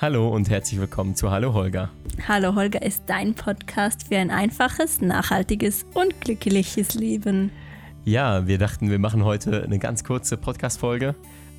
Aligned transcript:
Hallo 0.00 0.30
und 0.30 0.48
herzlich 0.48 0.80
willkommen 0.80 1.14
zu 1.14 1.30
Hallo 1.30 1.52
Holger. 1.52 1.90
Hallo 2.26 2.54
Holger 2.54 2.80
ist 2.80 3.02
dein 3.04 3.34
Podcast 3.34 4.08
für 4.08 4.16
ein 4.16 4.30
einfaches, 4.30 5.02
nachhaltiges 5.02 5.84
und 5.92 6.18
glückliches 6.22 6.94
Leben. 6.94 7.52
Ja, 8.06 8.46
wir 8.46 8.56
dachten, 8.56 8.88
wir 8.88 8.98
machen 8.98 9.26
heute 9.26 9.62
eine 9.62 9.78
ganz 9.78 10.02
kurze 10.02 10.38
Podcast-Folge. 10.38 11.16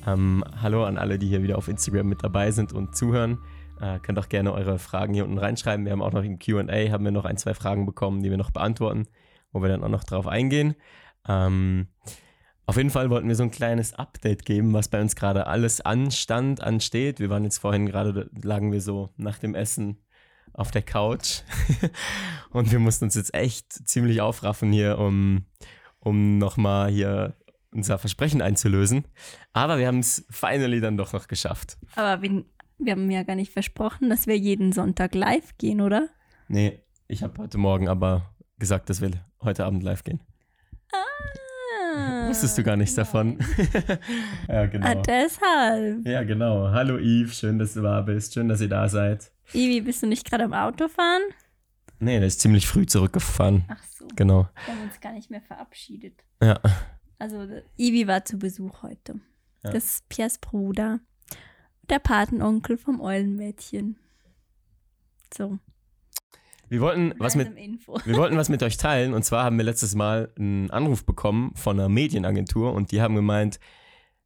Ähm, 0.08 0.42
hallo 0.60 0.84
an 0.84 0.98
alle, 0.98 1.20
die 1.20 1.28
hier 1.28 1.44
wieder 1.44 1.56
auf 1.56 1.68
Instagram 1.68 2.08
mit 2.08 2.24
dabei 2.24 2.50
sind 2.50 2.72
und 2.72 2.96
zuhören. 2.96 3.38
Äh, 3.80 4.00
könnt 4.00 4.18
auch 4.18 4.28
gerne 4.28 4.52
eure 4.52 4.80
Fragen 4.80 5.14
hier 5.14 5.22
unten 5.22 5.38
reinschreiben. 5.38 5.84
Wir 5.84 5.92
haben 5.92 6.02
auch 6.02 6.10
noch 6.10 6.24
im 6.24 6.40
QA 6.40 6.90
haben 6.90 7.04
wir 7.04 7.12
noch 7.12 7.26
ein, 7.26 7.36
zwei 7.36 7.54
Fragen 7.54 7.86
bekommen, 7.86 8.24
die 8.24 8.30
wir 8.30 8.38
noch 8.38 8.50
beantworten, 8.50 9.06
wo 9.52 9.62
wir 9.62 9.68
dann 9.68 9.84
auch 9.84 9.88
noch 9.88 10.02
drauf 10.02 10.26
eingehen. 10.26 10.74
Ähm, 11.28 11.86
auf 12.72 12.78
jeden 12.78 12.88
Fall 12.88 13.10
wollten 13.10 13.28
wir 13.28 13.34
so 13.34 13.42
ein 13.42 13.50
kleines 13.50 13.92
Update 13.92 14.46
geben, 14.46 14.72
was 14.72 14.88
bei 14.88 14.98
uns 14.98 15.14
gerade 15.14 15.46
alles 15.46 15.82
anstand, 15.82 16.62
ansteht. 16.62 17.20
Wir 17.20 17.28
waren 17.28 17.44
jetzt 17.44 17.58
vorhin 17.58 17.84
gerade, 17.84 18.30
lagen 18.42 18.72
wir 18.72 18.80
so 18.80 19.10
nach 19.18 19.38
dem 19.38 19.54
Essen 19.54 19.98
auf 20.54 20.70
der 20.70 20.80
Couch 20.80 21.42
und 22.50 22.72
wir 22.72 22.78
mussten 22.78 23.04
uns 23.04 23.14
jetzt 23.14 23.34
echt 23.34 23.70
ziemlich 23.86 24.22
aufraffen 24.22 24.72
hier, 24.72 24.98
um, 24.98 25.44
um 25.98 26.38
nochmal 26.38 26.90
hier 26.90 27.36
unser 27.72 27.98
Versprechen 27.98 28.40
einzulösen. 28.40 29.04
Aber 29.52 29.76
wir 29.76 29.86
haben 29.86 29.98
es 29.98 30.24
finally 30.30 30.80
dann 30.80 30.96
doch 30.96 31.12
noch 31.12 31.28
geschafft. 31.28 31.76
Aber 31.94 32.22
wir, 32.22 32.42
wir 32.78 32.92
haben 32.92 33.10
ja 33.10 33.22
gar 33.22 33.36
nicht 33.36 33.52
versprochen, 33.52 34.08
dass 34.08 34.26
wir 34.26 34.38
jeden 34.38 34.72
Sonntag 34.72 35.14
live 35.14 35.58
gehen, 35.58 35.82
oder? 35.82 36.08
Nee, 36.48 36.80
ich 37.06 37.22
habe 37.22 37.36
heute 37.36 37.58
Morgen 37.58 37.88
aber 37.90 38.34
gesagt, 38.58 38.88
dass 38.88 39.02
wir 39.02 39.10
heute 39.42 39.66
Abend 39.66 39.82
live 39.82 40.04
gehen. 40.04 40.20
Ah. 40.90 41.41
Wusstest 42.28 42.58
du 42.58 42.62
gar 42.62 42.76
nichts 42.76 42.94
davon? 42.94 43.38
ja, 44.48 44.66
genau. 44.66 44.86
Ah, 44.86 44.94
deshalb. 44.94 46.06
Ja, 46.06 46.22
genau. 46.22 46.70
Hallo 46.70 46.98
Yves, 46.98 47.38
schön, 47.38 47.58
dass 47.58 47.74
du 47.74 47.82
da 47.82 48.00
bist. 48.00 48.34
Schön, 48.34 48.48
dass 48.48 48.60
ihr 48.60 48.68
da 48.68 48.88
seid. 48.88 49.30
Ivi, 49.52 49.80
bist 49.80 50.02
du 50.02 50.06
nicht 50.06 50.28
gerade 50.28 50.44
am 50.44 50.54
Autofahren? 50.54 51.22
Nee, 51.98 52.18
der 52.18 52.28
ist 52.28 52.40
ziemlich 52.40 52.66
früh 52.66 52.86
zurückgefahren. 52.86 53.64
Ach 53.68 53.82
so. 53.96 54.08
Genau. 54.16 54.48
Wir 54.66 54.74
haben 54.74 54.82
uns 54.82 55.00
gar 55.00 55.12
nicht 55.12 55.30
mehr 55.30 55.42
verabschiedet. 55.42 56.24
Ja. 56.42 56.58
Also, 57.18 57.46
Ivi 57.78 58.08
war 58.08 58.24
zu 58.24 58.38
Besuch 58.38 58.82
heute. 58.82 59.20
Ja. 59.62 59.70
Das 59.70 59.84
ist 59.84 60.08
Piers 60.08 60.38
Bruder. 60.38 61.00
Der 61.88 61.98
Patenonkel 61.98 62.76
vom 62.76 63.00
Eulenmädchen. 63.00 63.96
So. 65.32 65.58
Wir 66.72 66.80
wollten 66.80 67.12
was 67.18 67.36
mit, 67.36 67.54
wir 67.54 68.16
wollten 68.16 68.38
was 68.38 68.48
mit 68.48 68.62
euch 68.62 68.78
teilen. 68.78 69.12
Und 69.12 69.24
zwar 69.24 69.44
haben 69.44 69.58
wir 69.58 69.64
letztes 69.64 69.94
Mal 69.94 70.32
einen 70.38 70.70
Anruf 70.70 71.04
bekommen 71.04 71.52
von 71.54 71.78
einer 71.78 71.90
Medienagentur 71.90 72.72
und 72.72 72.92
die 72.92 73.02
haben 73.02 73.14
gemeint, 73.14 73.60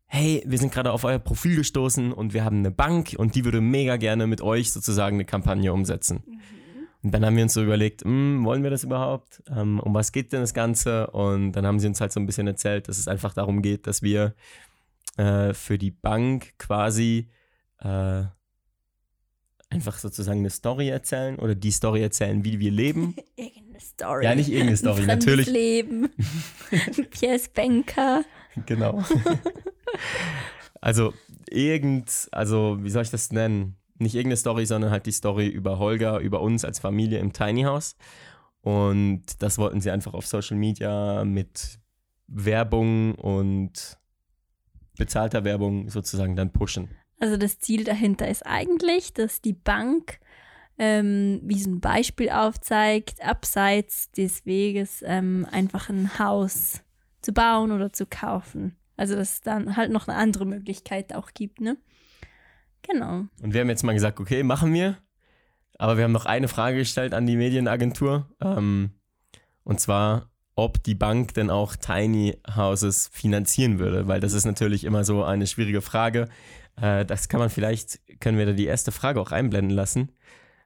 hey, 0.07 0.45
wir 0.47 0.57
sind 0.57 0.73
gerade 0.73 0.93
auf 0.93 1.03
euer 1.03 1.19
Profil 1.19 1.57
gestoßen 1.57 2.13
und 2.13 2.35
wir 2.35 2.45
haben 2.45 2.59
eine 2.59 2.71
Bank 2.71 3.17
und 3.19 3.35
die 3.35 3.45
würde 3.45 3.61
mega 3.61 3.97
gerne 3.97 4.29
mit 4.29 4.43
euch 4.43 4.71
sozusagen 4.71 5.17
eine 5.17 5.25
Kampagne 5.25 5.73
umsetzen. 5.73 6.23
Und 7.03 7.11
dann 7.13 7.27
haben 7.27 7.35
wir 7.35 7.43
uns 7.43 7.55
so 7.55 7.65
überlegt, 7.65 8.05
hm, 8.05 8.45
wollen 8.45 8.63
wir 8.63 8.71
das 8.71 8.85
überhaupt? 8.85 9.43
Ähm, 9.51 9.81
um 9.81 9.93
was 9.93 10.13
geht 10.13 10.33
denn 10.33 10.43
das 10.43 10.55
Ganze? 10.55 11.09
Und 11.09 11.51
dann 11.51 11.67
haben 11.67 11.81
sie 11.81 11.89
uns 11.89 12.01
halt 12.01 12.13
so 12.13 12.21
ein 12.21 12.27
bisschen 12.27 12.47
erzählt, 12.47 12.87
dass 12.87 12.99
es 12.99 13.09
einfach 13.09 13.35
darum 13.35 13.61
geht, 13.61 13.89
dass 13.89 14.03
wir 14.03 14.37
äh, 15.17 15.53
für 15.53 15.79
die 15.79 15.91
Bank 15.91 16.57
quasi 16.59 17.29
äh, 17.81 18.23
einfach 19.71 19.99
sozusagen 19.99 20.41
eine 20.41 20.51
Story 20.51 20.89
erzählen 20.89 21.39
oder 21.39 21.55
die 21.55 21.71
Story 21.71 22.03
erzählen, 22.03 22.45
wie 22.45 22.59
wir 22.59 22.71
leben. 22.71 23.17
Irgendeine 23.37 23.81
Story. 23.81 24.25
Ja, 24.25 24.35
nicht 24.35 24.49
irgendeine 24.49 24.77
Story, 24.77 25.01
Ein 25.03 25.07
natürlich. 25.07 25.47
Leben. 25.47 26.09
Piers 27.11 27.49
Banker. 27.49 28.25
Genau. 28.65 29.05
also 30.81 31.13
irgend, 31.51 32.29
also 32.33 32.79
wie 32.81 32.91
soll 32.91 33.03
ich 33.03 33.11
das 33.11 33.33
nennen? 33.33 33.77
Nicht 33.99 34.15
irgendeine 34.15 34.37
Story, 34.37 34.67
sondern 34.67 34.91
halt 34.91 35.07
die 35.07 35.13
Story 35.13 35.47
über 35.49 35.79
Holger, 35.79 36.19
über 36.21 36.41
uns 36.41 36.65
als 36.65 36.79
Familie 36.79 37.19
im 37.19 37.33
Tiny 37.33 37.63
House. 37.63 37.97
Und 38.61 39.25
das 39.41 39.59
wollten 39.59 39.81
sie 39.81 39.91
einfach 39.91 40.15
auf 40.15 40.27
Social 40.27 40.57
Media 40.57 41.25
mit 41.25 41.79
Werbung 42.27 43.15
und 43.15 43.99
bezahlter 44.99 45.45
Werbung 45.45 45.89
sozusagen 45.89 46.37
dann 46.37 46.53
pushen. 46.53 46.89
Also 47.19 47.37
das 47.37 47.59
Ziel 47.59 47.85
dahinter 47.85 48.29
ist 48.29 48.45
eigentlich, 48.45 49.15
dass 49.15 49.41
die 49.41 49.55
Bank 49.55 50.19
ähm, 50.79 51.41
wie 51.43 51.59
so 51.59 51.71
ein 51.71 51.81
Beispiel 51.81 52.31
aufzeigt, 52.31 53.23
abseits 53.23 54.11
des 54.13 54.45
Weges 54.45 55.03
ähm, 55.07 55.47
einfach 55.51 55.89
ein 55.89 56.19
Haus 56.19 56.83
zu 57.23 57.33
bauen 57.33 57.73
oder 57.73 57.93
zu 57.93 58.07
kaufen. 58.07 58.77
Also 58.97 59.15
dass 59.15 59.35
es 59.35 59.41
dann 59.41 59.77
halt 59.77 59.91
noch 59.91 60.09
eine 60.09 60.17
andere 60.17 60.47
Möglichkeit 60.47 61.15
auch 61.15 61.33
gibt, 61.35 61.61
ne? 61.61 61.77
Genau. 62.83 63.25
Und 63.43 63.53
wir 63.53 63.61
haben 63.61 63.69
jetzt 63.69 63.83
mal 63.83 63.95
gesagt, 63.95 64.21
okay, 64.21 64.43
machen 64.43 64.73
wir. 64.73 64.99
Aber 65.79 65.97
wir 65.97 66.05
haben 66.05 66.13
noch 66.13 66.27
eine 66.27 66.49
Frage 66.49 66.79
gestellt 66.79 67.15
an 67.15 67.27
die 67.27 67.37
Medienagentur. 67.37 68.29
Ähm, 68.41 68.91
und 69.65 69.81
zwar, 69.81 70.31
ob 70.55 70.83
die 70.83 70.95
Bank 70.95 71.35
denn 71.35 71.51
auch 71.51 71.77
Tiny 71.77 72.39
Houses 72.55 73.11
finanzieren 73.13 73.79
würde. 73.79 74.09
Weil 74.09 74.21
das 74.21 74.33
ist 74.33 74.47
natürlich 74.47 74.85
immer 74.85 75.05
so 75.05 75.25
eine 75.25 75.47
schwierige 75.47 75.83
Frage. 75.83 76.29
Äh, 76.81 77.05
das 77.05 77.29
kann 77.29 77.41
man 77.41 77.51
vielleicht, 77.51 78.01
können 78.21 78.39
wir 78.39 78.47
da 78.47 78.53
die 78.53 78.67
erste 78.67 78.93
Frage 78.93 79.21
auch 79.21 79.33
einblenden 79.33 79.75
lassen. 79.75 80.13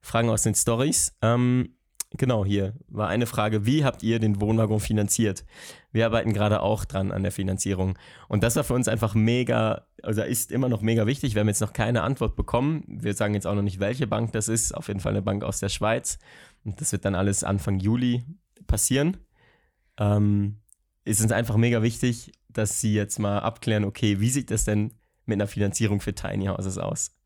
Fragen 0.03 0.31
aus 0.31 0.43
den 0.43 0.55
Stories. 0.55 1.17
Ähm, 1.23 1.75
genau, 2.13 2.45
hier 2.45 2.75
war 2.89 3.09
eine 3.09 3.27
Frage, 3.27 3.67
wie 3.67 3.85
habt 3.85 4.03
ihr 4.03 4.19
den 4.19 4.41
Wohnwagen 4.41 4.81
finanziert? 4.81 5.45
Wir 5.93 6.07
arbeiten 6.07 6.33
gerade 6.33 6.61
auch 6.63 6.85
dran 6.85 7.13
an 7.13 7.23
der 7.23 7.33
Finanzierung. 7.33 7.99
Und 8.29 8.43
das 8.43 8.57
war 8.57 8.65
für 8.65 8.75
uns 8.75 8.89
einfach 8.89 9.15
mega, 9.15 9.87
also 10.03 10.23
ist 10.23 10.53
immer 10.53 10.69
noch 10.69 10.83
mega 10.83 11.07
wichtig. 11.07 11.35
Wir 11.35 11.41
haben 11.41 11.49
jetzt 11.49 11.61
noch 11.61 11.73
keine 11.73 12.03
Antwort 12.03 12.37
bekommen. 12.37 12.85
Wir 12.87 13.15
sagen 13.15 13.35
jetzt 13.35 13.47
auch 13.47 13.55
noch 13.55 13.63
nicht, 13.63 13.81
welche 13.81 14.07
Bank 14.07 14.33
das 14.33 14.49
ist. 14.49 14.75
Auf 14.75 14.89
jeden 14.89 15.01
Fall 15.01 15.13
eine 15.13 15.23
Bank 15.23 15.45
aus 15.45 15.61
der 15.61 15.69
Schweiz. 15.69 16.19
Und 16.65 16.81
das 16.81 16.93
wird 16.93 17.05
dann 17.05 17.15
alles 17.15 17.45
Anfang 17.45 17.79
Juli 17.79 18.25
passieren. 18.67 19.19
Ähm, 19.99 20.61
ist 21.05 21.21
uns 21.21 21.33
einfach 21.33 21.57
mega 21.57 21.83
wichtig, 21.83 22.33
dass 22.49 22.81
sie 22.81 22.95
jetzt 22.95 23.19
mal 23.19 23.41
abklären, 23.41 23.85
okay, 23.85 24.21
wie 24.21 24.31
sieht 24.31 24.51
das 24.51 24.65
denn 24.65 24.93
mit 25.31 25.37
einer 25.37 25.49
Finanzierung 25.49 26.01
für 26.01 26.15
Tiny 26.15 26.47
Houses 26.47 26.77
aus? 26.79 27.17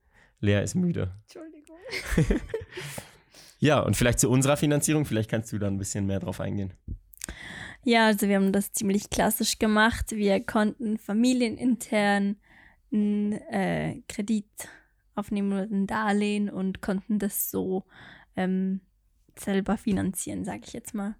Lea 0.41 0.63
ist 0.63 0.75
müde. 0.75 1.13
Entschuldigung. 1.23 1.77
Ja, 3.65 3.81
und 3.81 3.97
vielleicht 3.97 4.21
zu 4.21 4.29
unserer 4.29 4.59
Finanzierung, 4.59 5.07
vielleicht 5.07 5.31
kannst 5.31 5.51
du 5.51 5.59
da 5.59 5.69
ein 5.69 5.79
bisschen 5.79 6.05
mehr 6.05 6.21
drauf 6.21 6.39
eingehen. 6.39 6.75
Ja, 7.83 8.05
also 8.05 8.29
wir 8.29 8.37
haben 8.37 8.53
das 8.53 8.73
ziemlich 8.73 9.09
klassisch 9.09 9.59
gemacht. 9.59 10.11
Wir 10.11 10.45
konnten 10.45 10.99
familienintern 10.99 12.37
einen 12.93 13.33
äh, 13.33 14.03
Kredit 14.07 14.69
aufnehmen 15.15 15.51
oder 15.55 15.63
ein 15.63 15.87
Darlehen 15.87 16.51
und 16.51 16.83
konnten 16.83 17.19
das 17.19 17.51
so 17.51 17.85
ähm, 18.37 18.83
selber 19.39 19.79
finanzieren, 19.79 20.45
sage 20.45 20.61
ich 20.67 20.75
jetzt 20.75 20.93
mal. 20.93 21.15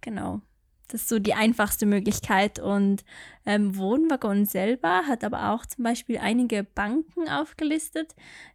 Genau. 0.00 0.40
Das 0.88 1.02
ist 1.02 1.08
so 1.08 1.18
die 1.18 1.34
einfachste 1.34 1.86
Möglichkeit. 1.86 2.58
Und 2.58 3.04
ähm, 3.46 3.76
Wohnwaggon 3.76 4.46
selber 4.46 5.06
hat 5.06 5.24
aber 5.24 5.50
auch 5.50 5.66
zum 5.66 5.84
Beispiel 5.84 6.18
einige 6.18 6.64
Banken 6.64 7.28
aufgelistet, 7.28 8.14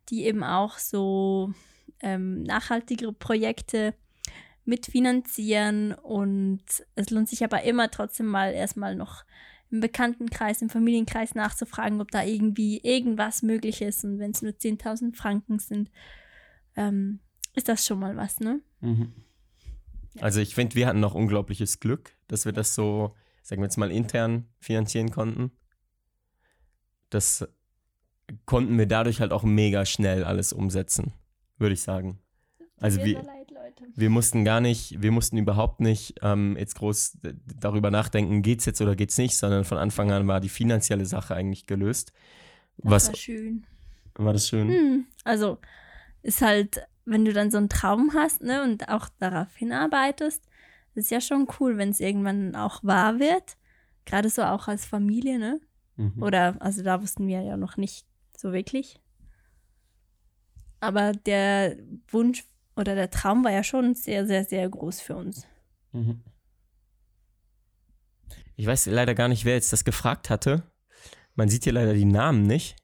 die 0.10 0.26
eben 0.26 0.44
auch 0.44 0.78
so 0.78 1.54
ähm, 2.02 2.44
nachhaltigere 2.44 3.14
Projekte 3.14 3.94
mitfinanzieren 4.66 5.94
und 5.94 6.62
es 6.96 7.10
lohnt 7.10 7.28
sich 7.28 7.44
aber 7.44 7.64
immer 7.64 7.90
trotzdem 7.90 8.28
mal 8.28 8.54
erstmal 8.54 8.96
noch 8.96 9.26
im 9.72 9.82
Bekanntenkreis, 9.82 10.62
im 10.62 10.70
Familienkreis 10.70 11.36
nachzufragen, 11.36 12.02
ob 12.02 12.12
da 12.12 12.24
irgendwie 12.24 12.80
irgendwas 12.84 13.42
möglich 13.42 13.82
ist 13.82 14.04
und 14.04 14.20
wenn 14.20 14.32
es 14.32 14.42
nur 14.42 14.54
10.000 14.54 15.16
Franken 15.16 15.60
sind, 15.60 15.92
ähm, 16.76 17.20
ist 17.56 17.68
das 17.68 17.86
schon 17.86 18.00
mal 18.00 18.16
was, 18.16 18.40
ne? 18.40 18.62
Also 20.20 20.40
ich 20.40 20.56
finde, 20.56 20.76
wir 20.76 20.88
hatten 20.88 21.00
noch 21.00 21.14
unglaubliches 21.14 21.80
Glück, 21.80 22.16
dass 22.28 22.46
wir 22.46 22.52
das 22.52 22.76
so, 22.76 23.16
sagen 23.42 23.62
wir 23.62 23.66
jetzt 23.66 23.78
mal, 23.78 23.92
intern 23.92 24.48
finanzieren 24.60 25.12
konnten. 25.12 25.52
Das 27.10 27.48
konnten 28.46 28.78
wir 28.78 28.86
dadurch 28.86 29.22
halt 29.22 29.32
auch 29.32 29.44
mega 29.44 29.86
schnell 29.86 30.24
alles 30.24 30.54
umsetzen, 30.54 31.14
würde 31.58 31.74
ich 31.74 31.82
sagen. 31.82 32.20
Also 32.78 33.04
wir, 33.04 33.22
leid, 33.24 33.50
wir 33.96 34.10
mussten 34.10 34.46
gar 34.46 34.62
nicht, 34.62 35.02
wir 35.02 35.12
mussten 35.12 35.38
überhaupt 35.38 35.80
nicht 35.80 36.16
ähm, 36.22 36.56
jetzt 36.58 36.76
groß 36.76 37.18
darüber 37.60 37.92
nachdenken, 37.92 38.42
geht's 38.42 38.66
jetzt 38.66 38.82
oder 38.82 38.96
geht's 38.96 39.18
nicht, 39.18 39.38
sondern 39.38 39.64
von 39.64 39.78
Anfang 39.78 40.12
an 40.12 40.28
war 40.28 40.40
die 40.40 40.50
finanzielle 40.50 41.06
Sache 41.06 41.36
eigentlich 41.36 41.66
gelöst. 41.66 42.14
Das 42.78 42.92
Was 42.92 43.08
war 43.10 43.16
schön. 43.16 43.66
war 44.16 44.34
das 44.34 44.48
schön? 44.48 44.70
Hm, 44.70 45.06
also 45.24 45.58
ist 46.22 46.42
halt, 46.42 46.82
wenn 47.06 47.26
du 47.26 47.34
dann 47.34 47.52
so 47.52 47.58
einen 47.58 47.70
Traum 47.70 48.12
hast, 48.14 48.42
ne, 48.42 48.64
und 48.64 48.90
auch 48.90 49.10
darauf 49.20 49.56
hinarbeitest, 49.56 50.44
ist 50.96 51.12
ja 51.12 51.22
schon 51.22 51.48
cool, 51.60 51.78
wenn 51.78 51.90
es 51.90 52.00
irgendwann 52.00 52.56
auch 52.56 52.84
wahr 52.84 53.20
wird. 53.20 53.58
Gerade 54.06 54.30
so 54.30 54.44
auch 54.44 54.68
als 54.68 54.86
Familie, 54.86 55.40
ne? 55.40 55.60
Mhm. 55.96 56.22
Oder, 56.22 56.56
also 56.60 56.84
da 56.84 57.02
wussten 57.02 57.28
wir 57.28 57.42
ja 57.42 57.58
noch 57.58 57.78
nicht 57.78 58.06
so 58.36 58.54
wirklich. 58.54 59.00
Aber 60.80 61.12
der 61.12 61.78
Wunsch 62.08 62.46
oder 62.76 62.96
der 62.96 63.12
Traum 63.12 63.44
war 63.44 63.52
ja 63.52 63.64
schon 63.64 63.94
sehr, 63.94 64.26
sehr, 64.26 64.46
sehr 64.46 64.68
groß 64.70 65.02
für 65.02 65.16
uns. 65.16 65.46
Mhm. 65.92 66.22
Ich 68.56 68.66
weiß 68.66 68.88
leider 68.88 69.16
gar 69.16 69.28
nicht, 69.28 69.46
wer 69.46 69.56
jetzt 69.56 69.74
das 69.74 69.84
gefragt 69.84 70.30
hatte. 70.30 70.64
Man 71.36 71.50
sieht 71.50 71.64
hier 71.64 71.74
leider 71.74 71.94
die 71.94 72.06
Namen 72.06 72.44
nicht. 72.44 72.76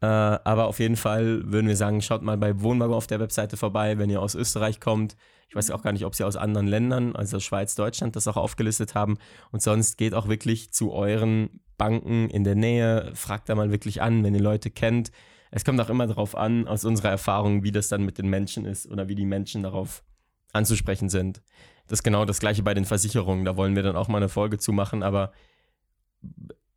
Äh, 0.00 0.06
aber 0.06 0.66
auf 0.66 0.78
jeden 0.78 0.96
Fall 0.96 1.42
würden 1.50 1.66
wir 1.66 1.76
sagen, 1.76 2.02
schaut 2.02 2.22
mal 2.22 2.36
bei 2.36 2.60
Wohnwagen 2.60 2.94
auf 2.94 3.06
der 3.06 3.20
Webseite 3.20 3.56
vorbei, 3.56 3.98
wenn 3.98 4.10
ihr 4.10 4.22
aus 4.22 4.34
Österreich 4.34 4.80
kommt. 4.80 5.16
Ich 5.48 5.56
weiß 5.56 5.70
auch 5.70 5.82
gar 5.82 5.92
nicht, 5.92 6.04
ob 6.04 6.14
sie 6.14 6.24
aus 6.24 6.36
anderen 6.36 6.66
Ländern, 6.66 7.16
also 7.16 7.40
Schweiz, 7.40 7.74
Deutschland, 7.74 8.14
das 8.16 8.28
auch 8.28 8.36
aufgelistet 8.36 8.94
haben. 8.94 9.18
Und 9.50 9.62
sonst 9.62 9.96
geht 9.96 10.14
auch 10.14 10.28
wirklich 10.28 10.72
zu 10.72 10.92
euren 10.92 11.60
Banken 11.78 12.28
in 12.28 12.44
der 12.44 12.54
Nähe, 12.54 13.10
fragt 13.14 13.48
da 13.48 13.54
mal 13.54 13.70
wirklich 13.72 14.02
an, 14.02 14.22
wenn 14.24 14.34
ihr 14.34 14.42
Leute 14.42 14.70
kennt. 14.70 15.10
Es 15.50 15.64
kommt 15.64 15.80
auch 15.80 15.88
immer 15.88 16.06
darauf 16.06 16.36
an, 16.36 16.68
aus 16.68 16.84
unserer 16.84 17.08
Erfahrung, 17.08 17.62
wie 17.62 17.72
das 17.72 17.88
dann 17.88 18.04
mit 18.04 18.18
den 18.18 18.28
Menschen 18.28 18.66
ist 18.66 18.86
oder 18.86 19.08
wie 19.08 19.14
die 19.14 19.24
Menschen 19.24 19.62
darauf 19.62 20.04
anzusprechen 20.52 21.08
sind. 21.08 21.42
Das 21.86 22.00
ist 22.00 22.02
genau 22.02 22.26
das 22.26 22.40
gleiche 22.40 22.62
bei 22.62 22.74
den 22.74 22.84
Versicherungen. 22.84 23.46
Da 23.46 23.56
wollen 23.56 23.74
wir 23.74 23.82
dann 23.82 23.96
auch 23.96 24.08
mal 24.08 24.18
eine 24.18 24.28
Folge 24.28 24.58
zu 24.58 24.72
machen, 24.72 25.02
aber 25.02 25.32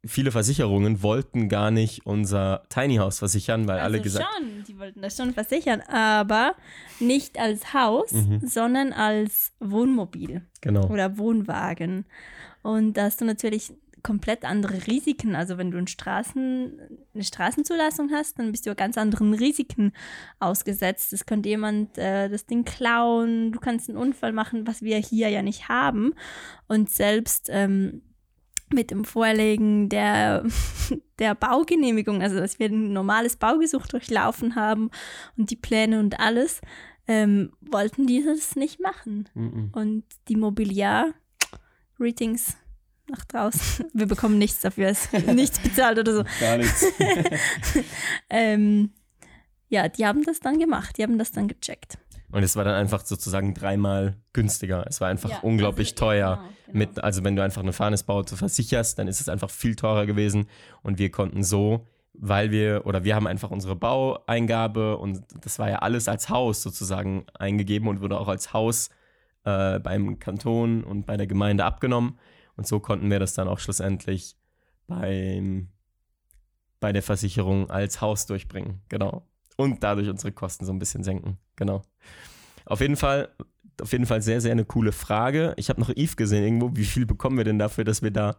viele 0.06 0.32
Versicherungen 0.32 1.04
wollten 1.04 1.48
gar 1.48 1.70
nicht 1.72 2.06
unser 2.06 2.64
Tiny 2.70 2.96
House 2.96 3.20
versichern, 3.20 3.68
weil 3.68 3.80
also 3.80 3.86
alle 3.86 4.02
gesagt 4.02 4.26
schon, 4.38 4.64
die 4.68 4.80
wollten 4.80 5.02
das 5.02 5.16
schon 5.16 5.34
versichern, 5.34 5.82
aber 5.82 6.56
nicht 7.00 7.40
als 7.40 7.74
Haus, 7.74 8.12
Mhm. 8.12 8.42
sondern 8.46 8.94
als 8.94 9.54
Wohnmobil 9.60 10.42
genau. 10.62 10.88
oder 10.90 11.18
Wohnwagen. 11.18 12.06
Und 12.64 12.94
da 12.94 13.04
hast 13.04 13.22
du 13.22 13.26
natürlich 13.26 13.74
komplett 14.04 14.46
andere 14.46 14.88
Risiken. 14.88 15.36
Also 15.36 15.60
wenn 15.60 15.70
du 15.70 15.78
einen 15.78 15.86
Straßen, 15.86 16.80
eine 17.14 17.24
Straßenzulassung 17.24 18.10
hast, 18.12 18.40
dann 18.40 18.52
bist 18.52 18.66
du 18.66 18.72
ja 18.72 18.74
ganz 18.74 18.98
anderen 18.98 19.36
Risiken 19.36 19.94
ausgesetzt. 20.40 21.14
Es 21.14 21.28
könnte 21.28 21.50
jemand 21.50 22.00
äh, 22.00 22.28
das 22.28 22.48
Ding 22.48 22.66
klauen, 22.66 23.52
du 23.52 23.60
kannst 23.60 23.90
einen 23.90 24.00
Unfall 24.00 24.34
machen, 24.34 24.66
was 24.66 24.82
wir 24.82 24.98
hier 24.98 25.30
ja 25.30 25.44
nicht 25.44 25.70
haben. 25.70 26.16
Und 26.68 26.90
selbst 26.90 27.48
ähm, 27.52 28.02
mit 28.74 28.92
dem 28.92 29.06
Vorlegen 29.06 29.88
der, 29.90 30.44
der 31.20 31.36
Baugenehmigung, 31.36 32.22
also 32.22 32.40
dass 32.40 32.60
wir 32.60 32.70
ein 32.70 32.94
normales 32.94 33.38
Baugesuch 33.38 33.88
durchlaufen 33.88 34.56
haben 34.56 34.92
und 35.38 35.50
die 35.52 35.56
Pläne 35.56 36.00
und 36.00 36.20
alles, 36.20 36.62
ähm, 37.08 37.54
wollten 37.62 38.06
die 38.08 38.24
das 38.24 38.56
nicht 38.56 38.80
machen. 38.80 39.30
Mhm. 39.34 39.70
Und 39.74 40.04
die 40.28 40.36
Mobiliar-Ratings 40.36 42.58
nach 43.08 43.26
draußen. 43.26 43.88
Wir 43.94 44.08
bekommen 44.08 44.38
nichts 44.38 44.62
dafür, 44.62 44.90
es 44.90 45.12
ist 45.14 45.28
nichts 45.28 45.60
bezahlt 45.60 46.00
oder 46.00 46.14
so. 46.14 46.24
Gar 46.40 46.58
nichts. 46.58 46.86
Ähm, 48.30 48.92
ja, 49.70 49.88
die 49.88 50.06
haben 50.06 50.24
das 50.24 50.40
dann 50.40 50.60
gemacht, 50.60 50.98
die 50.98 51.04
haben 51.04 51.18
das 51.18 51.32
dann 51.32 51.48
gecheckt. 51.48 51.98
Und 52.32 52.44
es 52.44 52.56
war 52.56 52.64
dann 52.64 52.76
einfach 52.76 53.06
sozusagen 53.06 53.54
dreimal 53.54 54.16
günstiger. 54.34 54.86
Es 54.88 55.02
war 55.02 55.10
einfach 55.10 55.30
Ja, 55.30 55.40
unglaublich 55.42 55.90
also, 55.94 56.06
teuer. 56.06 56.36
genau, 56.38 56.48
genau. 56.66 56.78
Mit, 56.78 57.04
also 57.04 57.24
wenn 57.24 57.36
du 57.36 57.44
einfach 57.44 57.62
eine 57.62 57.74
Fahrnesbaute 57.74 58.38
versicherst, 58.38 58.98
dann 59.00 59.08
ist 59.08 59.20
es 59.20 59.28
einfach 59.30 59.50
viel 59.50 59.76
teurer 59.76 60.06
gewesen. 60.06 60.48
Und 60.82 60.98
wir 60.98 61.12
konnten 61.12 61.44
so, 61.44 61.86
weil 62.14 62.52
wir, 62.52 62.86
oder 62.86 63.04
wir 63.04 63.16
haben 63.16 63.28
einfach 63.28 63.52
unsere 63.52 63.76
Baueingabe 63.76 64.98
und 64.98 65.24
das 65.42 65.60
war 65.60 65.70
ja 65.70 65.80
alles 65.80 66.08
als 66.08 66.30
Haus 66.30 66.62
sozusagen 66.62 67.26
eingegeben 67.38 67.88
und 67.88 68.02
wurde 68.02 68.20
auch 68.20 68.28
als 68.28 68.54
Haus 68.54 68.90
äh, 69.44 69.80
beim 69.80 70.20
Kanton 70.20 70.84
und 70.84 71.06
bei 71.06 71.18
der 71.18 71.28
Gemeinde 71.28 71.66
abgenommen. 71.66 72.18
Und 72.58 72.68
so 72.68 72.80
konnten 72.80 73.10
wir 73.10 73.20
das 73.20 73.34
dann 73.34 73.48
auch 73.48 73.60
schlussendlich 73.60 74.36
beim, 74.88 75.70
bei 76.80 76.92
der 76.92 77.02
Versicherung 77.02 77.70
als 77.70 78.02
Haus 78.02 78.26
durchbringen. 78.26 78.82
Genau. 78.90 79.26
Und 79.58 79.84
dadurch 79.84 80.10
unsere 80.10 80.32
Kosten 80.32 80.66
so 80.66 80.72
ein 80.74 80.80
bisschen 80.80 81.04
senken. 81.04 81.38
Genau. 81.62 81.84
Auf 82.66 82.82
jeden 82.82 82.96
Fall, 82.96 83.30
auf 83.80 83.92
jeden 83.92 84.08
Fall 84.08 84.24
sehr, 84.24 84.42
sehr 84.42 84.52
eine 84.52 84.66
coole 84.66 84.92
Frage. 84.92 85.54
Ich 85.58 85.70
habe 85.70 85.80
noch 85.80 85.92
Eve 85.96 86.16
gesehen 86.16 86.44
irgendwo. 86.44 86.76
Wie 86.76 86.86
viel 86.86 87.06
bekommen 87.06 87.38
wir 87.38 87.44
denn 87.44 87.60
dafür, 87.60 87.84
dass 87.84 88.02
wir 88.02 88.10
da 88.10 88.38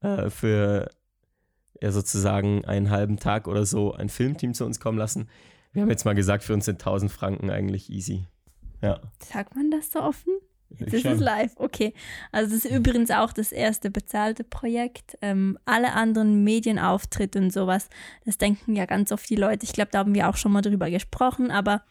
äh, 0.00 0.30
für 0.30 0.90
ja, 1.80 1.92
sozusagen 1.92 2.64
einen 2.64 2.90
halben 2.90 3.18
Tag 3.18 3.46
oder 3.46 3.64
so 3.64 3.92
ein 3.92 4.08
Filmteam 4.08 4.52
zu 4.52 4.64
uns 4.64 4.80
kommen 4.80 4.98
lassen? 4.98 5.28
Wir 5.72 5.82
haben 5.82 5.90
jetzt 5.90 6.04
mal 6.04 6.16
gesagt, 6.16 6.42
für 6.42 6.54
uns 6.54 6.64
sind 6.64 6.80
1000 6.80 7.12
Franken 7.12 7.50
eigentlich 7.50 7.88
easy. 7.88 8.26
Ja. 8.82 9.00
Sagt 9.22 9.54
man 9.54 9.70
das 9.70 9.92
so 9.92 10.00
offen? 10.00 10.32
Das 10.68 10.92
ist 10.92 11.20
live, 11.20 11.52
okay. 11.56 11.94
Also 12.32 12.54
das 12.54 12.64
ist 12.64 12.70
übrigens 12.70 13.10
auch 13.10 13.32
das 13.32 13.52
erste 13.52 13.90
bezahlte 13.90 14.44
Projekt. 14.44 15.16
Ähm, 15.22 15.58
alle 15.64 15.92
anderen 15.92 16.42
Medienauftritte 16.44 17.38
und 17.38 17.52
sowas, 17.52 17.88
das 18.24 18.36
denken 18.38 18.74
ja 18.74 18.84
ganz 18.84 19.12
oft 19.12 19.28
die 19.30 19.36
Leute. 19.36 19.64
Ich 19.64 19.72
glaube, 19.72 19.90
da 19.92 20.00
haben 20.00 20.14
wir 20.14 20.28
auch 20.28 20.36
schon 20.36 20.52
mal 20.52 20.62
drüber 20.62 20.90
gesprochen, 20.90 21.50
aber 21.50 21.82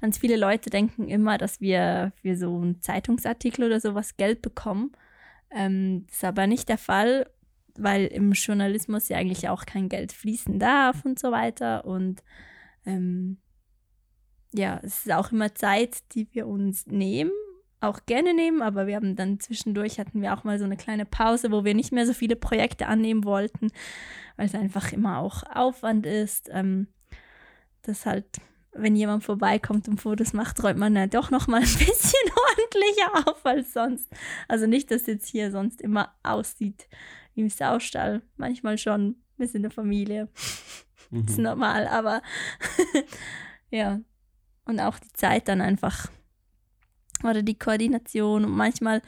ganz 0.00 0.18
viele 0.18 0.36
Leute 0.36 0.70
denken 0.70 1.08
immer, 1.08 1.38
dass 1.38 1.60
wir 1.60 2.12
für 2.22 2.36
so 2.36 2.56
einen 2.56 2.80
Zeitungsartikel 2.80 3.64
oder 3.64 3.80
sowas 3.80 4.16
Geld 4.16 4.42
bekommen. 4.42 4.92
Ähm, 5.50 6.06
das 6.06 6.16
ist 6.16 6.24
aber 6.24 6.46
nicht 6.46 6.68
der 6.68 6.78
Fall, 6.78 7.28
weil 7.76 8.06
im 8.06 8.32
Journalismus 8.32 9.08
ja 9.08 9.18
eigentlich 9.18 9.48
auch 9.48 9.66
kein 9.66 9.88
Geld 9.88 10.12
fließen 10.12 10.58
darf 10.58 11.04
und 11.04 11.18
so 11.18 11.32
weiter. 11.32 11.84
Und 11.84 12.22
ähm, 12.86 13.38
ja, 14.54 14.80
es 14.82 15.06
ist 15.06 15.12
auch 15.12 15.32
immer 15.32 15.54
Zeit, 15.54 16.14
die 16.14 16.28
wir 16.32 16.46
uns 16.46 16.86
nehmen 16.86 17.32
auch 17.82 18.00
gerne 18.06 18.34
nehmen, 18.34 18.62
aber 18.62 18.86
wir 18.86 18.96
haben 18.96 19.16
dann 19.16 19.40
zwischendurch 19.40 19.98
hatten 19.98 20.22
wir 20.22 20.34
auch 20.34 20.44
mal 20.44 20.58
so 20.58 20.64
eine 20.64 20.76
kleine 20.76 21.04
Pause, 21.04 21.50
wo 21.50 21.64
wir 21.64 21.74
nicht 21.74 21.92
mehr 21.92 22.06
so 22.06 22.12
viele 22.12 22.36
Projekte 22.36 22.86
annehmen 22.86 23.24
wollten, 23.24 23.68
weil 24.36 24.46
es 24.46 24.54
einfach 24.54 24.92
immer 24.92 25.18
auch 25.18 25.42
Aufwand 25.54 26.06
ist. 26.06 26.48
Ähm, 26.52 26.88
das 27.82 28.06
halt, 28.06 28.26
wenn 28.72 28.94
jemand 28.96 29.24
vorbeikommt 29.24 29.88
und 29.88 30.00
Fotos 30.00 30.32
macht, 30.32 30.62
räumt 30.62 30.78
man 30.78 30.94
ja 30.96 31.06
doch 31.06 31.30
noch 31.30 31.46
mal 31.48 31.56
ein 31.56 31.62
bisschen 31.78 32.30
ordentlicher 32.50 33.28
auf 33.28 33.44
als 33.44 33.72
sonst. 33.72 34.08
Also 34.48 34.66
nicht, 34.66 34.90
dass 34.90 35.06
jetzt 35.06 35.28
hier 35.28 35.50
sonst 35.50 35.80
immer 35.82 36.14
aussieht 36.22 36.88
wie 37.34 37.40
im 37.42 37.48
Saustall. 37.50 38.22
Manchmal 38.36 38.78
schon. 38.78 39.16
Wir 39.36 39.48
sind 39.48 39.64
eine 39.64 39.70
Familie. 39.70 40.28
Das 41.10 41.32
ist 41.32 41.38
Mhm. 41.38 41.44
normal, 41.44 41.88
aber 41.88 42.22
ja. 43.70 44.00
Und 44.64 44.80
auch 44.80 44.98
die 44.98 45.12
Zeit 45.12 45.48
dann 45.48 45.60
einfach. 45.60 46.08
Oder 47.30 47.42
die 47.42 47.58
Koordination. 47.58 48.44
Und 48.44 48.52
manchmal 48.56 49.02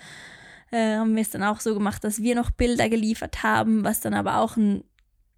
äh, 0.70 0.96
haben 0.96 1.14
wir 1.14 1.22
es 1.22 1.30
dann 1.30 1.42
auch 1.42 1.60
so 1.60 1.74
gemacht, 1.74 2.02
dass 2.04 2.22
wir 2.22 2.34
noch 2.34 2.50
Bilder 2.50 2.88
geliefert 2.88 3.42
haben, 3.42 3.84
was 3.84 4.00
dann 4.00 4.14
aber 4.14 4.38
auch 4.38 4.56
ein 4.56 4.84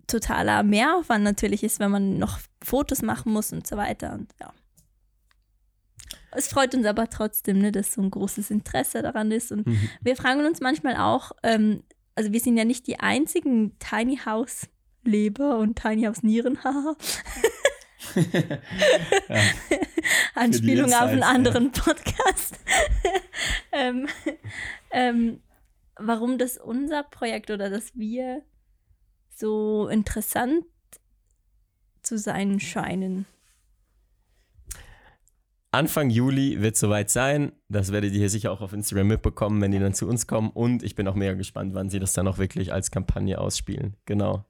totaler 0.07 0.63
Mehraufwand 0.63 1.25
natürlich 1.25 1.63
ist, 1.65 1.81
wenn 1.81 1.91
man 1.91 2.19
noch 2.19 2.39
Fotos 2.63 3.03
machen 3.03 3.33
muss 3.33 3.53
und 3.53 3.67
so 3.67 3.77
weiter. 3.77 4.13
Und 4.13 4.33
ja. 4.41 4.53
Es 6.33 6.49
freut 6.49 6.75
uns 6.75 6.87
aber 6.87 7.09
trotzdem, 7.09 7.59
ne, 7.59 7.73
dass 7.73 7.93
so 7.93 8.03
ein 8.03 8.11
großes 8.11 8.51
Interesse 8.51 9.03
daran 9.03 9.31
ist. 9.31 9.51
Und 9.53 9.67
Mhm. 9.67 9.89
wir 10.03 10.17
fragen 10.17 10.45
uns 10.45 10.61
manchmal 10.61 10.97
auch, 10.97 11.33
ähm, 11.43 11.83
also 12.15 12.33
wir 12.33 12.41
sind 12.41 12.57
ja 12.57 12.65
nicht 12.65 12.87
die 12.87 13.01
einzigen 13.01 13.79
Tiny 13.79 14.19
House 14.25 14.69
Leber 15.05 15.59
und 15.59 15.77
Tiny 15.79 16.03
House 16.05 16.23
Nieren, 16.23 16.63
haha. 16.65 16.97
ja. 18.15 18.59
Anspielung 20.35 20.93
auf 20.93 21.03
einen 21.03 21.15
Insights, 21.15 21.29
ja. 21.29 21.35
anderen 21.35 21.73
Podcast. 21.73 22.59
ähm, 23.73 24.09
ähm, 24.91 25.41
warum 25.99 26.39
das 26.39 26.59
unser 26.59 27.03
Projekt 27.03 27.51
oder 27.51 27.71
dass 27.71 27.97
wir 27.97 28.43
so 29.31 29.89
interessant 29.89 30.65
zu 32.03 32.19
sein 32.19 32.61
scheinen. 32.61 33.27
Anfang 35.73 36.09
Juli 36.09 36.63
wird 36.63 36.77
soweit 36.77 37.11
sein. 37.11 37.53
Das 37.69 37.93
werdet 37.93 38.13
ihr 38.13 38.21
hier 38.21 38.31
sicher 38.31 38.51
auch 38.51 38.63
auf 38.63 38.73
Instagram 38.73 39.09
mitbekommen, 39.09 39.61
wenn 39.61 39.73
die 39.73 39.79
dann 39.79 39.93
zu 39.93 40.09
uns 40.09 40.27
kommen. 40.27 40.51
Und 40.51 40.83
ich 40.83 40.95
bin 40.95 41.07
auch 41.07 41.15
mega 41.15 41.35
gespannt, 41.35 41.75
wann 41.75 41.91
sie 41.91 41.99
das 41.99 42.15
dann 42.15 42.29
auch 42.29 42.39
wirklich 42.39 42.73
als 42.73 42.91
Kampagne 42.91 43.39
ausspielen. 43.39 43.97
Genau. 44.07 44.47